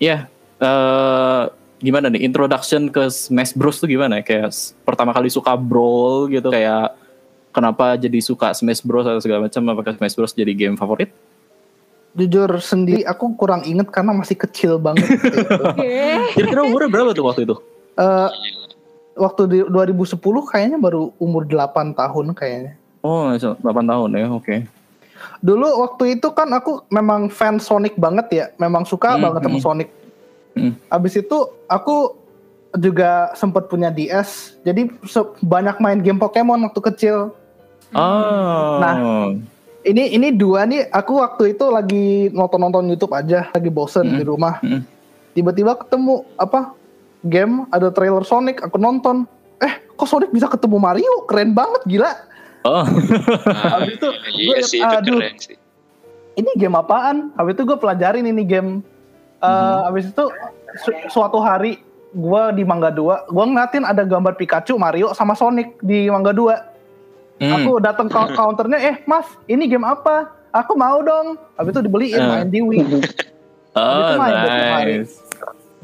[0.03, 0.27] ya
[0.59, 1.43] eh
[1.79, 4.19] gimana nih introduction ke Smash Bros tuh gimana?
[4.27, 4.51] Kayak
[4.83, 6.99] pertama kali suka brawl gitu kayak
[7.55, 11.15] kenapa jadi suka Smash Bros atau segala macam apakah Smash Bros jadi game favorit?
[12.15, 15.03] jujur sendiri aku kurang inget karena masih kecil banget.
[15.19, 15.51] gitu.
[15.67, 15.95] Oke.
[16.39, 17.59] Kira-kira umurnya berapa tuh waktu itu?
[17.99, 18.29] Eh,
[19.15, 20.19] waktu di 2010
[20.51, 22.73] kayaknya baru umur 8 tahun kayaknya.
[23.01, 24.27] Oh, 8 tahun ya.
[24.31, 24.67] Oke.
[25.41, 29.59] Dulu waktu itu kan aku memang fan Sonic banget ya, memang suka Hmm, banget sama
[29.59, 29.65] hmm.
[29.65, 29.89] Sonic.
[30.55, 30.73] Hmm.
[30.89, 32.17] Abis itu aku
[32.75, 34.91] juga sempat punya DS, jadi
[35.41, 37.31] banyak main game Pokemon waktu kecil.
[37.95, 38.77] Oh.
[38.83, 38.95] Nah,
[39.87, 44.19] ini ini dua nih aku waktu itu lagi nonton-nonton YouTube aja, lagi bosen Hmm.
[44.19, 44.59] di rumah.
[44.61, 44.83] Hmm.
[45.35, 46.75] Tiba-tiba ketemu apa
[47.25, 49.25] game ada trailer Sonic, aku nonton.
[49.59, 51.25] Eh, kok Sonic bisa ketemu Mario?
[51.25, 52.13] Keren banget, gila.
[52.63, 55.19] Oh, Nah, Habis itu, iya gue- sih itu aduh.
[55.19, 55.57] keren sih.
[56.35, 57.31] Ini game apaan?
[57.35, 58.81] Habis itu gue pelajarin ini game.
[59.37, 59.79] Eh, Mhm.
[59.85, 60.25] Habis itu
[60.79, 61.79] su- suatu hari
[62.11, 66.57] gue di Mangga 2, gue ngeliatin ada gambar Pikachu, Mario sama Sonic di Mangga 2.
[67.37, 67.53] hmm.
[67.53, 70.31] Aku datang ke counternya, eh mas, ini game apa?
[70.51, 71.35] Aku mau dong.
[71.55, 72.27] Habis itu dibeliin Eh.
[72.31, 72.83] main di Wii.
[73.75, 74.35] oh itu main
[75.03, 75.19] nice.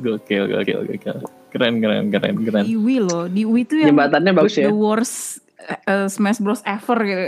[0.01, 1.17] Gokil, gokil, gokil.
[1.51, 2.65] Keren, keren, keren, keren.
[2.65, 4.73] Di Wii loh, di Wii tuh yang Jembatannya bagus the ya.
[4.73, 5.45] worst
[5.87, 7.25] uh, Smash Bros ever gitu.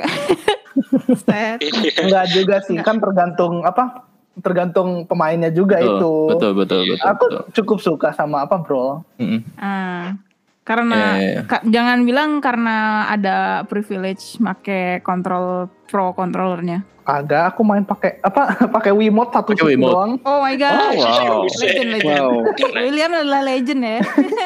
[1.28, 1.61] Set.
[1.61, 2.08] Iya.
[2.08, 4.08] Enggak juga sih, kan tergantung apa?
[4.40, 6.12] Tergantung pemainnya juga Betul, itu.
[6.32, 7.04] betul, betul, betul.
[7.04, 7.42] Aku betul.
[7.61, 9.04] cukup suka sama apa, Bro?
[9.20, 9.44] Mm-mm.
[9.61, 10.16] Ah,
[10.62, 11.40] karena Iya, iya, iya.
[11.42, 16.87] ka- jangan bilang karena ada privilege make kontrol pro controllernya.
[17.03, 18.55] Agak aku main pakai apa?
[18.79, 19.90] Pakai Wiimote satu Pakai stick Wiimote.
[19.90, 20.12] doang.
[20.22, 20.70] Oh my god.
[20.72, 21.37] Oh, wow.
[21.59, 22.07] Legend, legend.
[22.07, 22.31] Wow.
[22.79, 23.98] William adalah legend ya.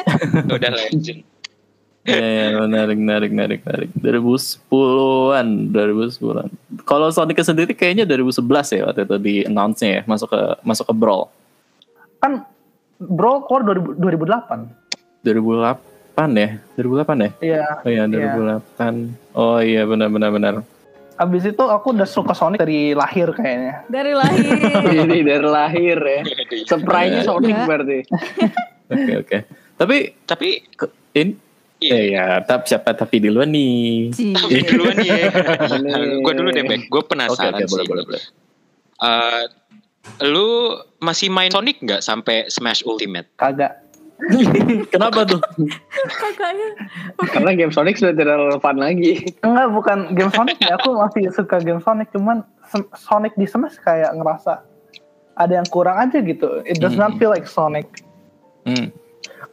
[0.57, 1.21] Udah legend.
[2.01, 3.89] Iya, iya, menarik, menarik, menarik, menarik.
[3.99, 6.47] 2010-an, 2010-an.
[6.81, 8.41] Kalau Sonic sendiri kayaknya 2011
[8.73, 11.27] ya waktu itu di announce-nya ya, masuk ke masuk ke Brawl.
[12.17, 12.47] Kan
[12.97, 14.65] Bro keluar 2000 2008.
[15.21, 16.49] 2008 ya?
[16.73, 17.29] 2008 ya?
[17.39, 17.63] Iya.
[17.77, 19.37] Oh iya, 2008.
[19.37, 20.53] Oh iya, benar benar benar.
[21.15, 23.85] Abis itu aku udah suka Sonic dari lahir kayaknya.
[23.87, 24.41] Dari lahir.
[25.05, 26.21] Ini dari lahir ya.
[26.63, 27.27] Surprise-nya Iya.
[27.27, 27.65] Sonic Iya.
[27.65, 27.99] berarti.
[28.87, 29.37] Oke, oke.
[29.75, 31.35] Tapi Tapi ke- in
[31.77, 31.93] Iya.
[31.93, 34.09] eh, ya, tapi siapa tapi duluan nih.
[34.09, 35.09] Tapi duluan nih.
[35.75, 36.87] Ini- gue dulu deh, Bek.
[36.87, 37.89] Gue penasaran oke, boleh, sih.
[37.91, 38.21] boleh, boleh.
[38.97, 39.43] Eh,
[40.23, 40.47] lu
[40.97, 43.27] masih main Sonic nggak sampai Smash Ultimate?
[43.35, 43.86] Kagak.
[44.93, 45.37] Kenapa tuh?
[46.09, 46.69] Kakaknya.
[47.29, 49.21] Karena game Sonic sudah tidak relevan lagi.
[49.45, 50.75] Enggak, bukan game Sonic ya.
[50.81, 52.41] Aku masih suka game Sonic, cuman
[52.97, 54.65] Sonic di Smash kayak ngerasa
[55.37, 56.65] ada yang kurang aja gitu.
[56.65, 57.19] It does not Hmm.
[57.21, 57.85] feel like Sonic.
[58.65, 58.89] Hmm.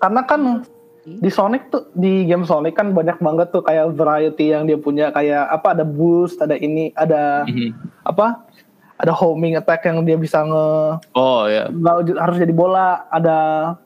[0.00, 0.64] Karena kan
[1.04, 5.12] di Sonic tuh di game Sonic kan banyak banget tuh kayak variety yang dia punya
[5.12, 7.76] kayak apa ada boost, ada ini, ada Mhm.
[8.08, 8.48] apa?
[8.94, 10.66] Ada homing attack yang dia bisa nge
[11.12, 11.66] Oh ya.
[11.66, 13.36] nggak harus jadi bola, ada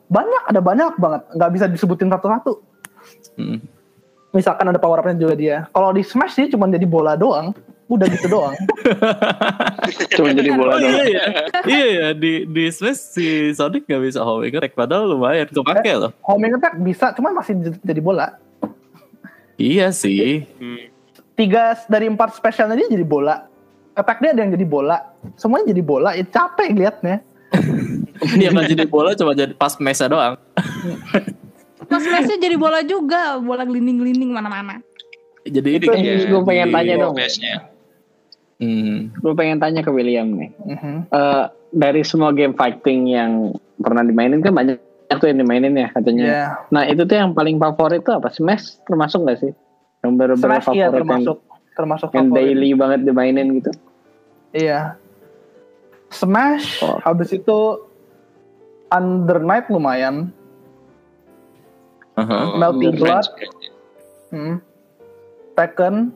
[0.06, 1.22] banyak, ada banyak banget.
[1.32, 2.52] Nggak bisa disebutin satu-satu.
[3.34, 3.58] Hmm.
[4.30, 5.56] Misalkan ada power up-nya juga dia.
[5.70, 7.56] Kalau di Smash sih cuma jadi bola doang.
[7.88, 8.52] Udah gitu doang.
[10.12, 11.08] Cuma jadi bola Oh iya doang.
[11.08, 11.24] ya.
[11.64, 16.12] iya ya di di Smash si Sonic gak bisa homing attack padahal lumayan kepake loh.
[16.20, 18.36] Homing attack bisa, cuman masih jadi bola.
[19.56, 20.44] Iya sih.
[20.54, 20.92] Hmm.
[21.32, 23.48] Tiga dari empat spesialnya dia jadi bola.
[23.98, 25.02] Attack dia ada yang jadi bola.
[25.34, 26.14] Semuanya jadi bola.
[26.14, 27.18] Ya capek liatnya.
[28.38, 30.38] Dia nggak jadi bola cuma jadi pas mesa doang.
[31.88, 34.84] Mas Smashnya jadi bola juga, bola gelinding-gelinding mana-mana.
[35.48, 37.14] Jadi ini Itu kan Iya, gue pengen tanya dong.
[37.16, 37.54] Smash-nya.
[38.58, 39.14] Hmm.
[39.22, 40.50] Gue pengen tanya ke William nih.
[40.66, 40.94] Mhm.
[41.08, 44.76] Eh, dari semua game fighting yang pernah dimainin kan banyak
[45.16, 46.24] tuh yang dimainin ya katanya.
[46.26, 46.44] Iya.
[46.74, 48.28] Nah itu tuh yang paling favorit tuh apa?
[48.34, 49.52] Smash termasuk gak sih?
[50.04, 51.36] Yang Smash iya favorit termasuk
[51.78, 52.44] termasuk yang, yang favorit.
[52.50, 53.70] daily banget dimainin gitu.
[54.52, 54.96] Iya.
[56.08, 56.96] Smash, Oh.
[57.04, 57.84] habis itu
[58.88, 60.32] Under Night lumayan.
[62.16, 62.36] Aha.
[62.48, 63.28] Oh, Melting Blood.
[64.32, 64.56] Hmm.
[65.52, 66.10] Tekken.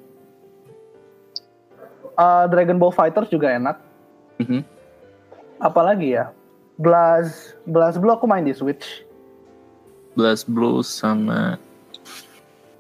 [2.16, 3.77] Uh, Dragon Ball Fighters juga enak.
[4.40, 4.64] Mhm.
[5.61, 6.33] Apalagi ya?
[6.81, 9.05] Blast, Blast Blue aku main di Switch.
[10.16, 11.57] Blast Blue sama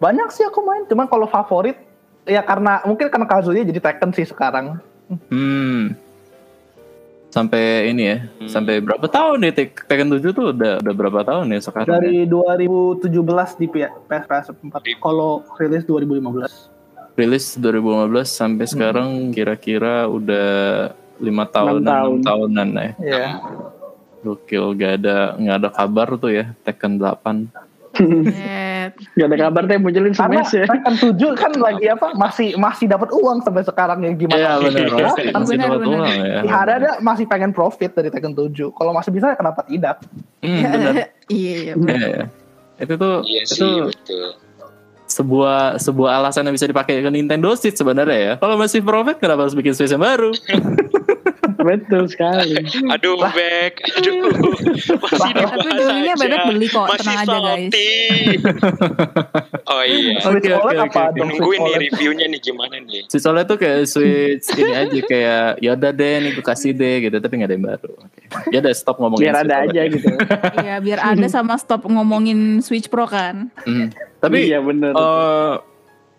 [0.02, 1.78] Banyak sih aku main, cuman kalau favorit
[2.26, 4.82] ya karena mungkin karena Kazuya jadi Tekken sih sekarang.
[5.28, 5.80] Hmm
[7.28, 8.44] sampai ini ya Hmm.
[8.46, 11.96] sampai berapa tahun nih Tek- Tekken 7 tuh udah udah berapa tahun ya sekarang ya?
[11.96, 13.08] Dari 2017
[13.56, 15.00] di P- PS PS4.
[15.00, 16.68] Kalau rilis 2015.
[17.12, 18.72] rilis 2015 sampai Hmm.
[18.72, 20.48] sekarang kira-kira udah
[21.18, 22.08] lima tahun tahun.
[22.10, 23.28] enam tahunan ya Iya.
[24.22, 27.71] gokil gak ada nggak ada kabar tuh ya Tekken 8 Set.
[27.92, 30.64] Gak ada kabar teh munculin Smash ya.
[30.66, 32.16] Tekken 7 kan lagi apa?
[32.16, 34.38] Masih masih dapat uang sampai sekarang ya gimana?
[34.38, 35.92] Iya benar Ya, masih, kan masih benar, dapat benar.
[35.92, 36.40] uang ya.
[36.52, 38.72] Ada masih pengen profit dari Tekken 7.
[38.72, 40.02] Kalau masih bisa kenapa tidak?
[40.40, 40.94] Hmm, benar.
[41.32, 41.74] Iya, iya.
[41.78, 42.24] Iya, iya.
[42.82, 43.68] Itu tuh Iya itu
[45.12, 48.32] sebuah sebuah alasan yang bisa dipakai ke Nintendo Switch sebenarnya ya.
[48.40, 50.32] Kalau masih profit kenapa harus bikin Switch yang baru?
[51.62, 52.58] Betul sekali.
[52.90, 53.74] Aduh, Bek.
[53.96, 54.30] Aduh.
[54.98, 56.14] Masih Tapi dulunya.
[56.14, 57.72] Bebek beli kok, Masih tenang aja guys.
[59.72, 60.14] oh iya.
[60.22, 61.16] Oke, OLED oke, apa oke.
[61.16, 61.28] dong?
[61.30, 63.02] Nungguin nih reviewnya nih gimana nih.
[63.08, 67.16] Switch OLED tuh kayak Switch ini aja kayak yaudah deh nih gue kasih deh gitu
[67.16, 67.92] tapi nggak ada yang baru.
[67.96, 68.20] Oke.
[68.50, 69.84] Ya udah stop ngomongin Biar ada aja ya.
[69.88, 70.08] gitu.
[70.62, 73.48] Iya, biar ada sama stop ngomongin Switch Pro kan.
[73.64, 73.90] Hmm.
[74.20, 74.94] Tapi iya bener.
[74.94, 75.54] eh,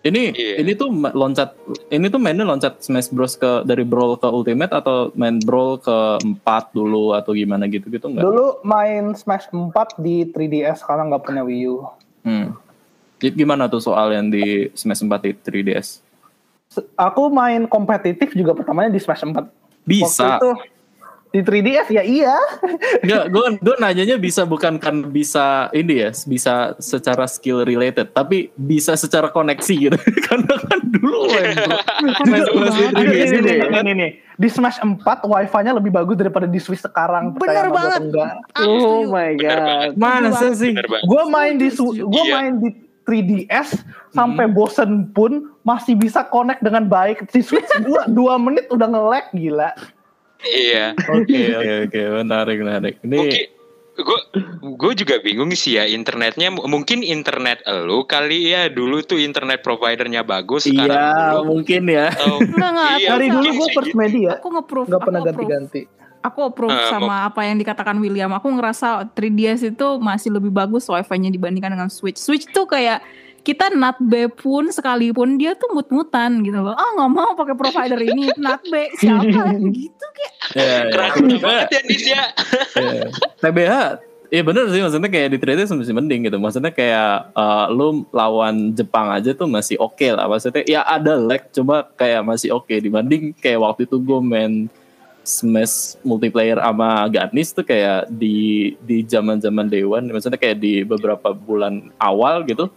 [0.04, 0.54] Ini Iya.
[0.60, 1.56] ini tuh loncat
[1.88, 6.20] ini tuh mainnya loncat Smash Bros ke dari Brawl ke Ultimate atau main Brawl ke
[6.20, 8.22] 4 dulu atau gimana gitu-gitu enggak?
[8.22, 11.88] Dulu main Smash 4 di 3DS karena nggak punya Wii U.
[12.22, 12.52] Hmm.
[13.18, 16.04] Jadi Gimana tuh soal yang di Smash 4 di 3DS?
[16.68, 19.40] Se- Aku main kompetitif juga pertamanya di Smash 4.
[19.84, 20.04] Bisa.
[20.04, 20.50] Waktu itu
[21.34, 22.38] di 3DS ya iya.
[23.04, 28.54] Enggak, gue gue nanyanya bisa bukan kan bisa ini ya, bisa secara skill related, tapi
[28.54, 29.98] bisa secara koneksi gitu.
[30.30, 31.42] Karena kan dulu di
[32.30, 32.38] Ini,
[32.94, 33.82] 3DS ini, itu ini, kan.
[33.82, 34.08] ini, ini.
[34.38, 37.34] Di Smash 4 wifi-nya lebih bagus daripada di Switch sekarang.
[37.34, 38.02] Bener gua banget.
[38.62, 39.98] Oh my god.
[39.98, 40.78] Masa sih?
[41.10, 42.34] Gue main di gue Iya.
[42.38, 42.70] main di
[43.04, 43.82] 3DS
[44.14, 47.26] sampai bosen pun masih bisa connect dengan baik.
[47.34, 49.74] Di Switch gua 2 menit udah nge-lag gila.
[50.46, 50.92] Iya.
[50.98, 52.96] Oke oke oke menarik menarik.
[53.02, 53.42] Ini Oke.
[53.94, 54.18] Gue
[54.74, 60.26] gue juga bingung sih ya internetnya mungkin internet elu kali ya dulu tuh internet providernya
[60.26, 62.10] bagus sekarang iya dulu mungkin ya.
[62.10, 64.02] atau Enggak, enggak, Iya, Dari dulu mungkin gue first gitu.
[64.02, 64.32] media.
[64.36, 64.86] Aku nge-proof.
[64.90, 65.82] Gak aku pernah ganti-ganti.
[66.24, 68.32] Aku approve Eh, sama apa yang dikatakan William.
[68.34, 72.18] Aku ngerasa 3DS itu masih lebih bagus wifi-nya dibandingkan dengan Switch.
[72.18, 73.04] Switch tuh kayak
[73.44, 76.74] kita nat B pun sekalipun dia tuh mut-mutan gitu loh.
[76.74, 80.34] Ah nggak mau pakai provider ini nat B siapa gitu kayak.
[80.56, 80.80] Ya, ya.
[80.92, 82.24] keras banget ya Nis ya
[82.84, 83.06] Iya.
[83.40, 83.74] TBH
[84.34, 88.74] Iya bener sih maksudnya kayak di 3DS masih mending gitu Maksudnya kayak eh, lu lawan
[88.74, 93.38] Jepang aja tuh masih oke lah Maksudnya ya ada lag cuma kayak masih oke Dibanding
[93.38, 94.54] kayak waktu itu gue main
[95.22, 101.30] Smash multiplayer sama Ganis tuh kayak di di zaman zaman Dewan Maksudnya kayak di beberapa
[101.32, 102.74] bulan awal gitu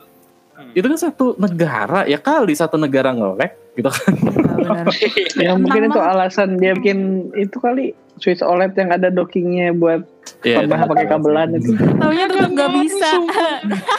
[0.57, 0.73] Hmm.
[0.73, 4.12] Itu kan satu negara ya kali satu negara nge-lag gitu kan
[4.57, 4.85] Nah, benar.
[5.37, 6.12] Ya mungkin itu banget.
[6.16, 6.99] alasan dia bikin
[7.35, 7.85] itu kali
[8.16, 10.01] Switch OLED yang ada dockingnya buat
[10.40, 11.77] Iya, tambah pakai kabelan itu.
[12.01, 13.09] Taunya tetap gak bisa.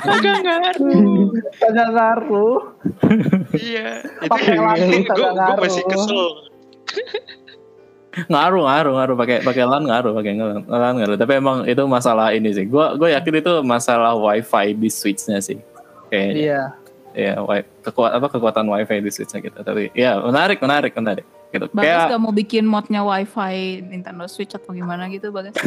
[0.04, 2.60] agak ngaruh Kagak ngaruh.
[3.54, 6.26] iya itu Pakai lampu gue masih kesel
[8.28, 12.34] ngaruh ngaruh ngaruh pakai pakai LAN ngaruh pakai LAN LAN ngaruh tapi emang itu masalah
[12.34, 15.62] ini sih gua gue yakin itu masalah wifi di switchnya sih
[16.08, 16.62] kayaknya Iya.
[17.13, 17.34] ya
[17.82, 22.12] kekuat apa kekuatan wifi di switchnya gitu tapi ya menarik menarik menarik gitu Bagas kayak
[22.12, 25.56] gak mau bikin modnya wifi Nintendo Switch atau gimana gitu Bagas.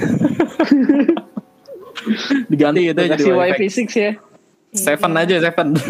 [2.46, 4.12] diganti itu jadi wifi wifi 6 ya.
[4.72, 5.68] seven aja seven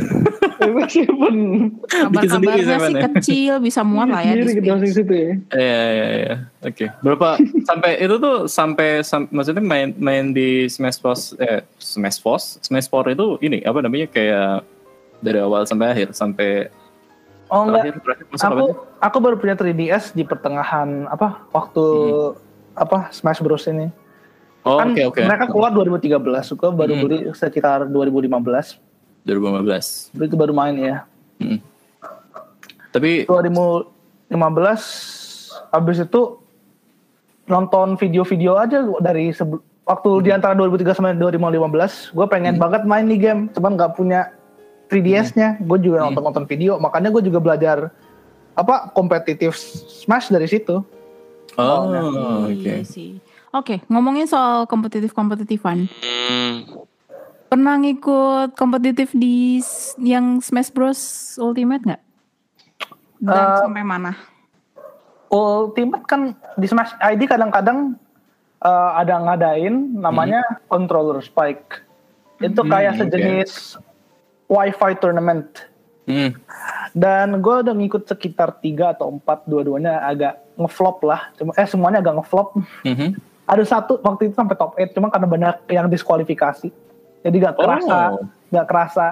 [0.60, 2.12] Wifi 7.
[2.12, 3.02] Bikin sendiri Kabar-kabarnya Seven sih ya?
[3.08, 4.92] kecil bisa muat lah ya di Sendiri Switch.
[4.92, 5.32] situ ya.
[5.50, 6.34] Iya iya iya.
[6.60, 6.84] Oke.
[7.00, 7.28] Berapa
[7.64, 12.86] sampai itu tuh sampai sam- maksudnya main main di Smash Bros eh Smash Bros Smash
[12.86, 14.62] Bros itu ini apa namanya kayak
[15.18, 16.70] dari awal sampai akhir sampai
[17.50, 17.98] Oh enggak.
[17.98, 18.64] terakhir terakhir Aku
[19.02, 21.82] aku baru punya 3DS di pertengahan apa waktu
[22.72, 23.90] apa Smash Bros ini.
[24.62, 25.20] Oh kan oke oke.
[25.24, 26.14] mereka keluar 2013,
[26.54, 27.02] gua baru Hmm.
[27.02, 28.78] beli sekitar 2015.
[29.26, 30.14] 2015.
[30.14, 30.96] Itu baru main ya.
[32.90, 34.30] Tapi 2015
[35.70, 36.22] habis itu
[37.46, 39.34] nonton video-video aja dari
[39.90, 44.30] waktu di antara 2013 sama 2015 gue pengen banget main nih game cuman nggak punya
[44.86, 47.90] 3DS-nya gue juga nonton nonton video makanya gue juga belajar
[48.54, 49.58] apa kompetitif
[50.06, 50.78] Smash dari situ
[51.58, 51.80] oh
[52.46, 52.54] oke.
[52.54, 53.18] Iya sih.
[53.50, 55.90] Oke, ngomongin soal kompetitif-kompetitifan.
[55.90, 56.86] Hmm,
[57.50, 59.58] Pernah ngikut kompetitif di
[59.98, 62.02] yang Smash Bros Ultimate nggak?
[63.18, 64.14] Dan Eh, sampai mana?
[65.34, 67.98] Ultimate kan di Smash ID kadang-kadang
[68.60, 71.80] eh, ada ngadain namanya controller spike
[72.38, 73.02] itu kayak Hmm, oke.
[73.06, 73.50] sejenis
[74.46, 75.68] Wi-Fi tournament
[76.02, 76.34] Hmm.
[76.90, 82.00] dan gue udah ngikut sekitar tiga atau empat dua-duanya agak ngeflop lah cuma eh semuanya
[82.00, 83.14] agak ngeflop Mhm.
[83.44, 86.66] ada satu waktu itu sampai top 8 cuma karena banyak yang diskualifikasi
[87.20, 88.26] jadi gak kerasa Oh.
[88.48, 89.06] gak kerasa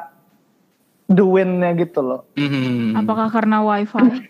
[1.07, 2.99] the win-nya gitu loh Mhm.
[2.99, 4.27] Apakah karena wifi?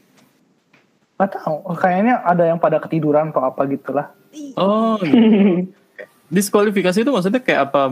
[1.18, 4.06] Gak tahu kayaknya ada yang pada ketiduran atau apa gitulah
[4.54, 4.96] Oh.
[5.02, 5.66] gitu.
[6.28, 7.88] Diskualifikasi itu maksudnya kayak apa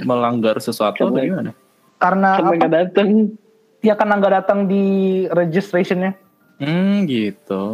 [0.00, 1.52] melanggar sesuatu atau gimana?
[1.98, 3.08] karena Sampai apa, nggak dateng.
[3.80, 4.84] ya karena nggak datang di
[5.26, 6.16] registrationnya
[6.56, 7.64] Hmm gitu.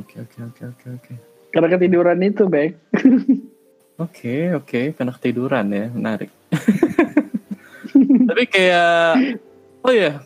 [0.00, 1.12] Oke oke oke oke oke.
[1.50, 2.72] Karena ketiduran itu, Bek.
[4.00, 6.32] Oke oke karena ketiduran ya menarik.
[8.28, 9.12] Tapi kayak
[9.82, 10.24] oh ya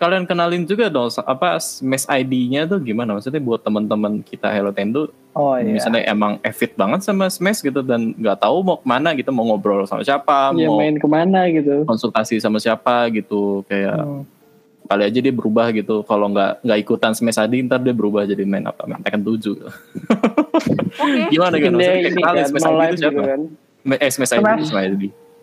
[0.00, 3.12] sekalian kenalin juga dong apa Smash ID-nya tuh gimana?
[3.12, 7.80] Maksudnya buat teman-teman kita Hello Tendo oh iya misalnya emang avid banget sama Smash gitu
[7.80, 11.04] dan nggak tahu mau ke mana gitu mau ngobrol sama siapa Ya mau main ke
[11.04, 11.84] mana gitu.
[11.84, 14.24] konsultasi sama siapa gitu kayak Hmm.
[14.88, 18.40] kali aja dia berubah gitu kalau nggak nggak ikutan Smash ID ntar dia berubah jadi
[18.42, 19.54] main apa main Tekken 7
[20.96, 21.20] Oke.
[21.28, 23.40] gimana Mungkin kan dia maksudnya ini kenalin kan, Smash ID itu gitu siapa kan.
[23.94, 25.02] eh Smash ID Smash- Smash ID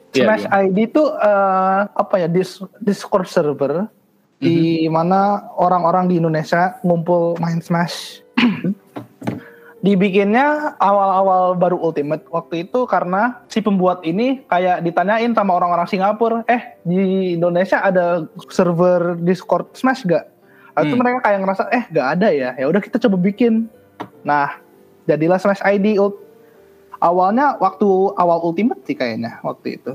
[0.09, 0.59] Smash iya.
[0.65, 3.87] ID tuh eh, apa ya dis- Discord server
[4.37, 8.21] di mana orang-orang di Indonesia ngumpul main Smash.
[9.77, 16.41] Dibikinnya awal-awal baru Ultimate waktu itu karena si pembuat ini kayak ditanyain sama orang-orang Singapura,
[16.49, 20.25] eh di Indonesia ada server Discord Smash gak?
[20.81, 21.01] Itu Hmm.
[21.01, 23.69] mereka kayak ngerasa eh gak ada ya, ya udah kita coba bikin.
[24.25, 24.57] Nah
[25.05, 25.97] jadilah Smash ID.
[25.97, 26.25] Ult-
[26.97, 27.85] Awalnya waktu
[28.17, 29.93] awal Ultimate sih kayaknya waktu itu.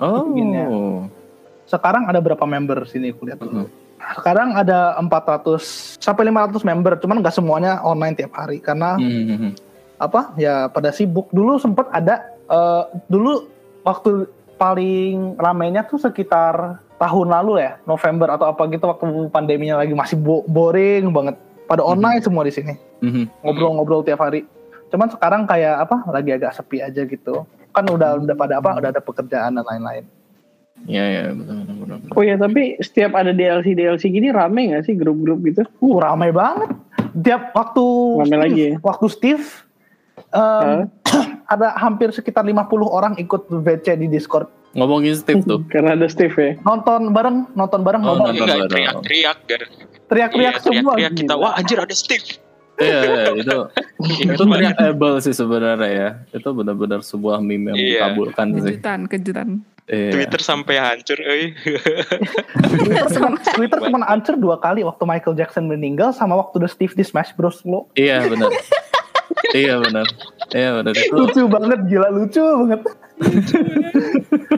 [0.00, 0.24] Oh.
[0.24, 0.64] Bikinnya.
[1.74, 3.66] Sekarang ada berapa member sini aku lihat dulu.
[4.14, 9.50] Sekarang ada 400 sampai 500 member, cuman nggak semuanya online tiap hari karena Hmm.
[9.96, 10.36] apa?
[10.36, 11.26] Ya pada sibuk.
[11.30, 13.48] Dulu sempat ada eh, dulu
[13.82, 19.96] waktu paling ramainya tuh sekitar tahun lalu ya, November atau apa gitu waktu pandeminya lagi
[19.96, 21.34] masih bo- boring banget.
[21.64, 22.76] Pada online semua di sini.
[23.00, 23.40] Mhm.
[23.40, 24.44] Ngobrol-ngobrol tiap hari.
[24.92, 25.96] Cuman sekarang kayak apa?
[26.06, 27.48] Lagi agak sepi aja gitu.
[27.72, 28.76] Kan udah udah pada apa?
[28.78, 30.04] Udah ada pekerjaan dan lain-lain.
[30.84, 31.98] Ya ya betul betul.
[32.12, 35.62] Oh ya tapi setiap ada DLC DLC gini rame nggak sih grup-grup gitu?
[35.78, 36.70] Uh, ramai banget.
[37.14, 37.84] Tiap waktu
[38.20, 38.74] Ramai Steve, lagi ya?
[38.80, 39.44] waktu Steve
[40.30, 40.90] em,
[41.52, 44.50] ada hampir sekitar 50 orang ikut VC di Discord.
[44.74, 45.62] Ngomongin Steve tuh.
[45.72, 46.52] Karena ada Steve ya.
[46.60, 48.34] Nonton bareng, nonton bareng, Oh, nonton.
[48.36, 48.66] bareng.
[48.68, 49.70] teriak-teriak
[50.04, 50.92] teriak-teriak Iya, semua.
[50.94, 51.34] teriak-teriak kita.
[51.34, 52.26] Wah anjir ada Steve.
[52.74, 53.58] Iya, iya, itu
[54.34, 56.08] itu teriakable sih sebenarnya ya.
[56.30, 57.88] Itu benar-benar sebuah meme yang Iya.
[58.02, 58.74] dikabulkan sih.
[58.74, 59.48] Kejutan, kejutan.
[59.84, 60.16] Iya.
[60.16, 61.52] Twitter sampai hancur, euy.
[62.72, 66.96] Twitter cuma Twitter cuma hancur dua kali waktu Michael Jackson meninggal sama waktu The Steve
[66.96, 67.60] di Smash Bros.
[67.68, 67.92] lo.
[67.92, 68.48] Iya benar.
[69.52, 70.08] iya benar.
[70.56, 70.94] Iya benar.
[71.12, 72.80] Lucu banget, gila lucu banget.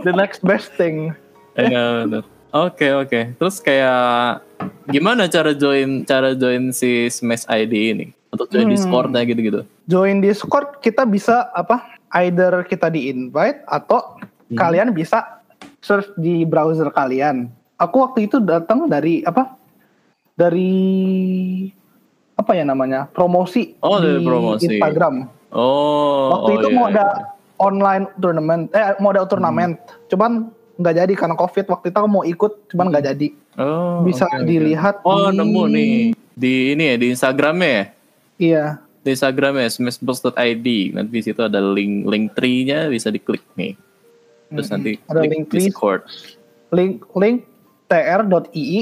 [0.04, 1.10] The next best thing.
[1.58, 2.22] Iya benar.
[2.54, 3.20] Oke oke.
[3.34, 4.46] Terus kayak
[4.86, 8.06] gimana cara join cara join si Smash ID ini?
[8.30, 8.74] Untuk join Hmm.
[8.78, 9.66] Discord-nya gitu-gitu.
[9.86, 11.82] Join Discord kita bisa apa?
[12.14, 14.16] Either kita di invite atau
[14.46, 14.56] Hmm.
[14.56, 15.42] kalian bisa
[15.80, 17.50] search di browser kalian.
[17.76, 19.58] Aku waktu itu datang dari apa?
[20.32, 20.72] Dari
[22.34, 23.08] apa ya namanya?
[23.08, 24.64] Promosi Oh, dari di promosi.
[24.68, 25.14] Instagram.
[25.50, 26.30] Oh.
[26.32, 26.92] Waktu oh, itu iya, mau iya.
[26.92, 27.06] ada
[27.56, 31.64] online turnamen, eh mau ada turnamen, cuman nggak jadi karena covid.
[31.66, 33.28] Waktu itu aku mau ikut, cuman nggak jadi.
[33.56, 34.44] Oh, Bisa oke.
[34.44, 35.00] dilihat.
[35.02, 35.94] Oh, di- nemu nih.
[36.36, 37.84] Di ini ya, di Instagramnya ya?
[38.36, 38.64] Iya,
[39.00, 40.66] Di Instagramnya smashbox.id.
[40.92, 43.72] Nanti di situ ada link link tree-nya bisa diklik nih.
[44.48, 45.66] Terus nanti Ada link tree.
[45.66, 46.06] Discord.
[46.68, 47.46] link link
[47.86, 48.80] tr.ii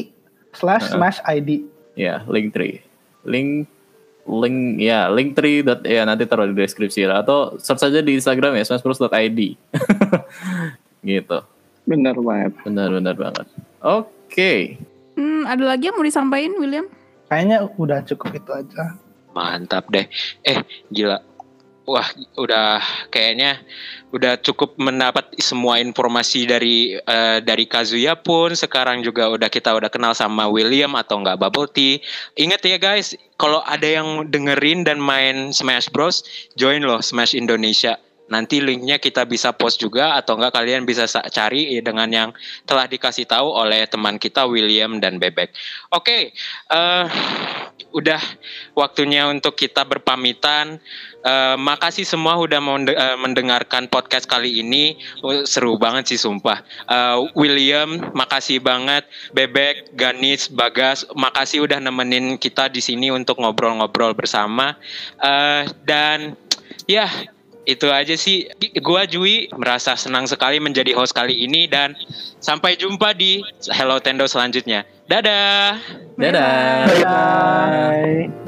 [0.53, 0.97] slash Uh-uh.
[0.97, 1.69] smash id.
[1.95, 2.81] Ya, link tree.
[3.23, 3.69] Link
[4.25, 8.17] link ya link tree dot ya nanti taruh di deskripsi lah atau search aja di
[8.17, 9.37] Instagram ya smashbros.id
[11.05, 11.39] gitu
[11.85, 12.57] Bener banget.
[12.65, 13.47] benar-benar banget
[13.79, 14.81] oke
[15.15, 16.91] Hmm, ada lagi yang mau disampaikan William?
[17.31, 18.99] Kayaknya udah cukup itu aja.
[19.31, 20.11] Mantap deh.
[20.43, 20.59] Eh,
[20.91, 21.23] gila.
[21.85, 22.09] Wah,
[22.41, 22.81] udah
[23.13, 23.61] kayaknya
[24.09, 29.93] udah cukup mendapat semua informasi dari eh, dari Kazuya pun sekarang juga udah kita udah
[29.93, 32.01] kenal sama William atau enggak Bubble Tea.
[32.41, 36.25] Ingat ya guys, kalau ada yang dengerin dan main Smash Bros,
[36.57, 38.01] join loh Smash Indonesia.
[38.35, 42.31] Nanti linknya kita bisa post juga atau enggak kalian bisa sa- cari dengan yang
[42.67, 45.55] telah dikasih tahu oleh teman kita William dan Bebek.
[45.95, 46.35] Oke,
[46.75, 47.07] eh
[47.95, 48.19] udah
[48.75, 50.83] waktunya untuk kita berpamitan.
[51.25, 52.59] Eh, makasih semua udah
[52.91, 54.99] eh, mendengarkan podcast kali ini.
[55.23, 56.61] Oh, seru banget sih sumpah.
[56.91, 59.07] Eh, William, makasih banget.
[59.31, 64.75] Bebek, Ganis, Bagas, makasih udah nemenin kita di sini untuk ngobrol-ngobrol bersama.
[65.23, 66.35] Eh, dan
[66.91, 67.07] ya
[67.65, 68.49] itu aja sih.
[68.81, 71.97] Gua Jui merasa senang sekali menjadi host kali ini dan
[72.41, 73.41] sampai jumpa di
[73.73, 74.85] Hello Tendo selanjutnya.
[75.05, 75.81] Dadah.
[76.17, 78.44] dadah Bye.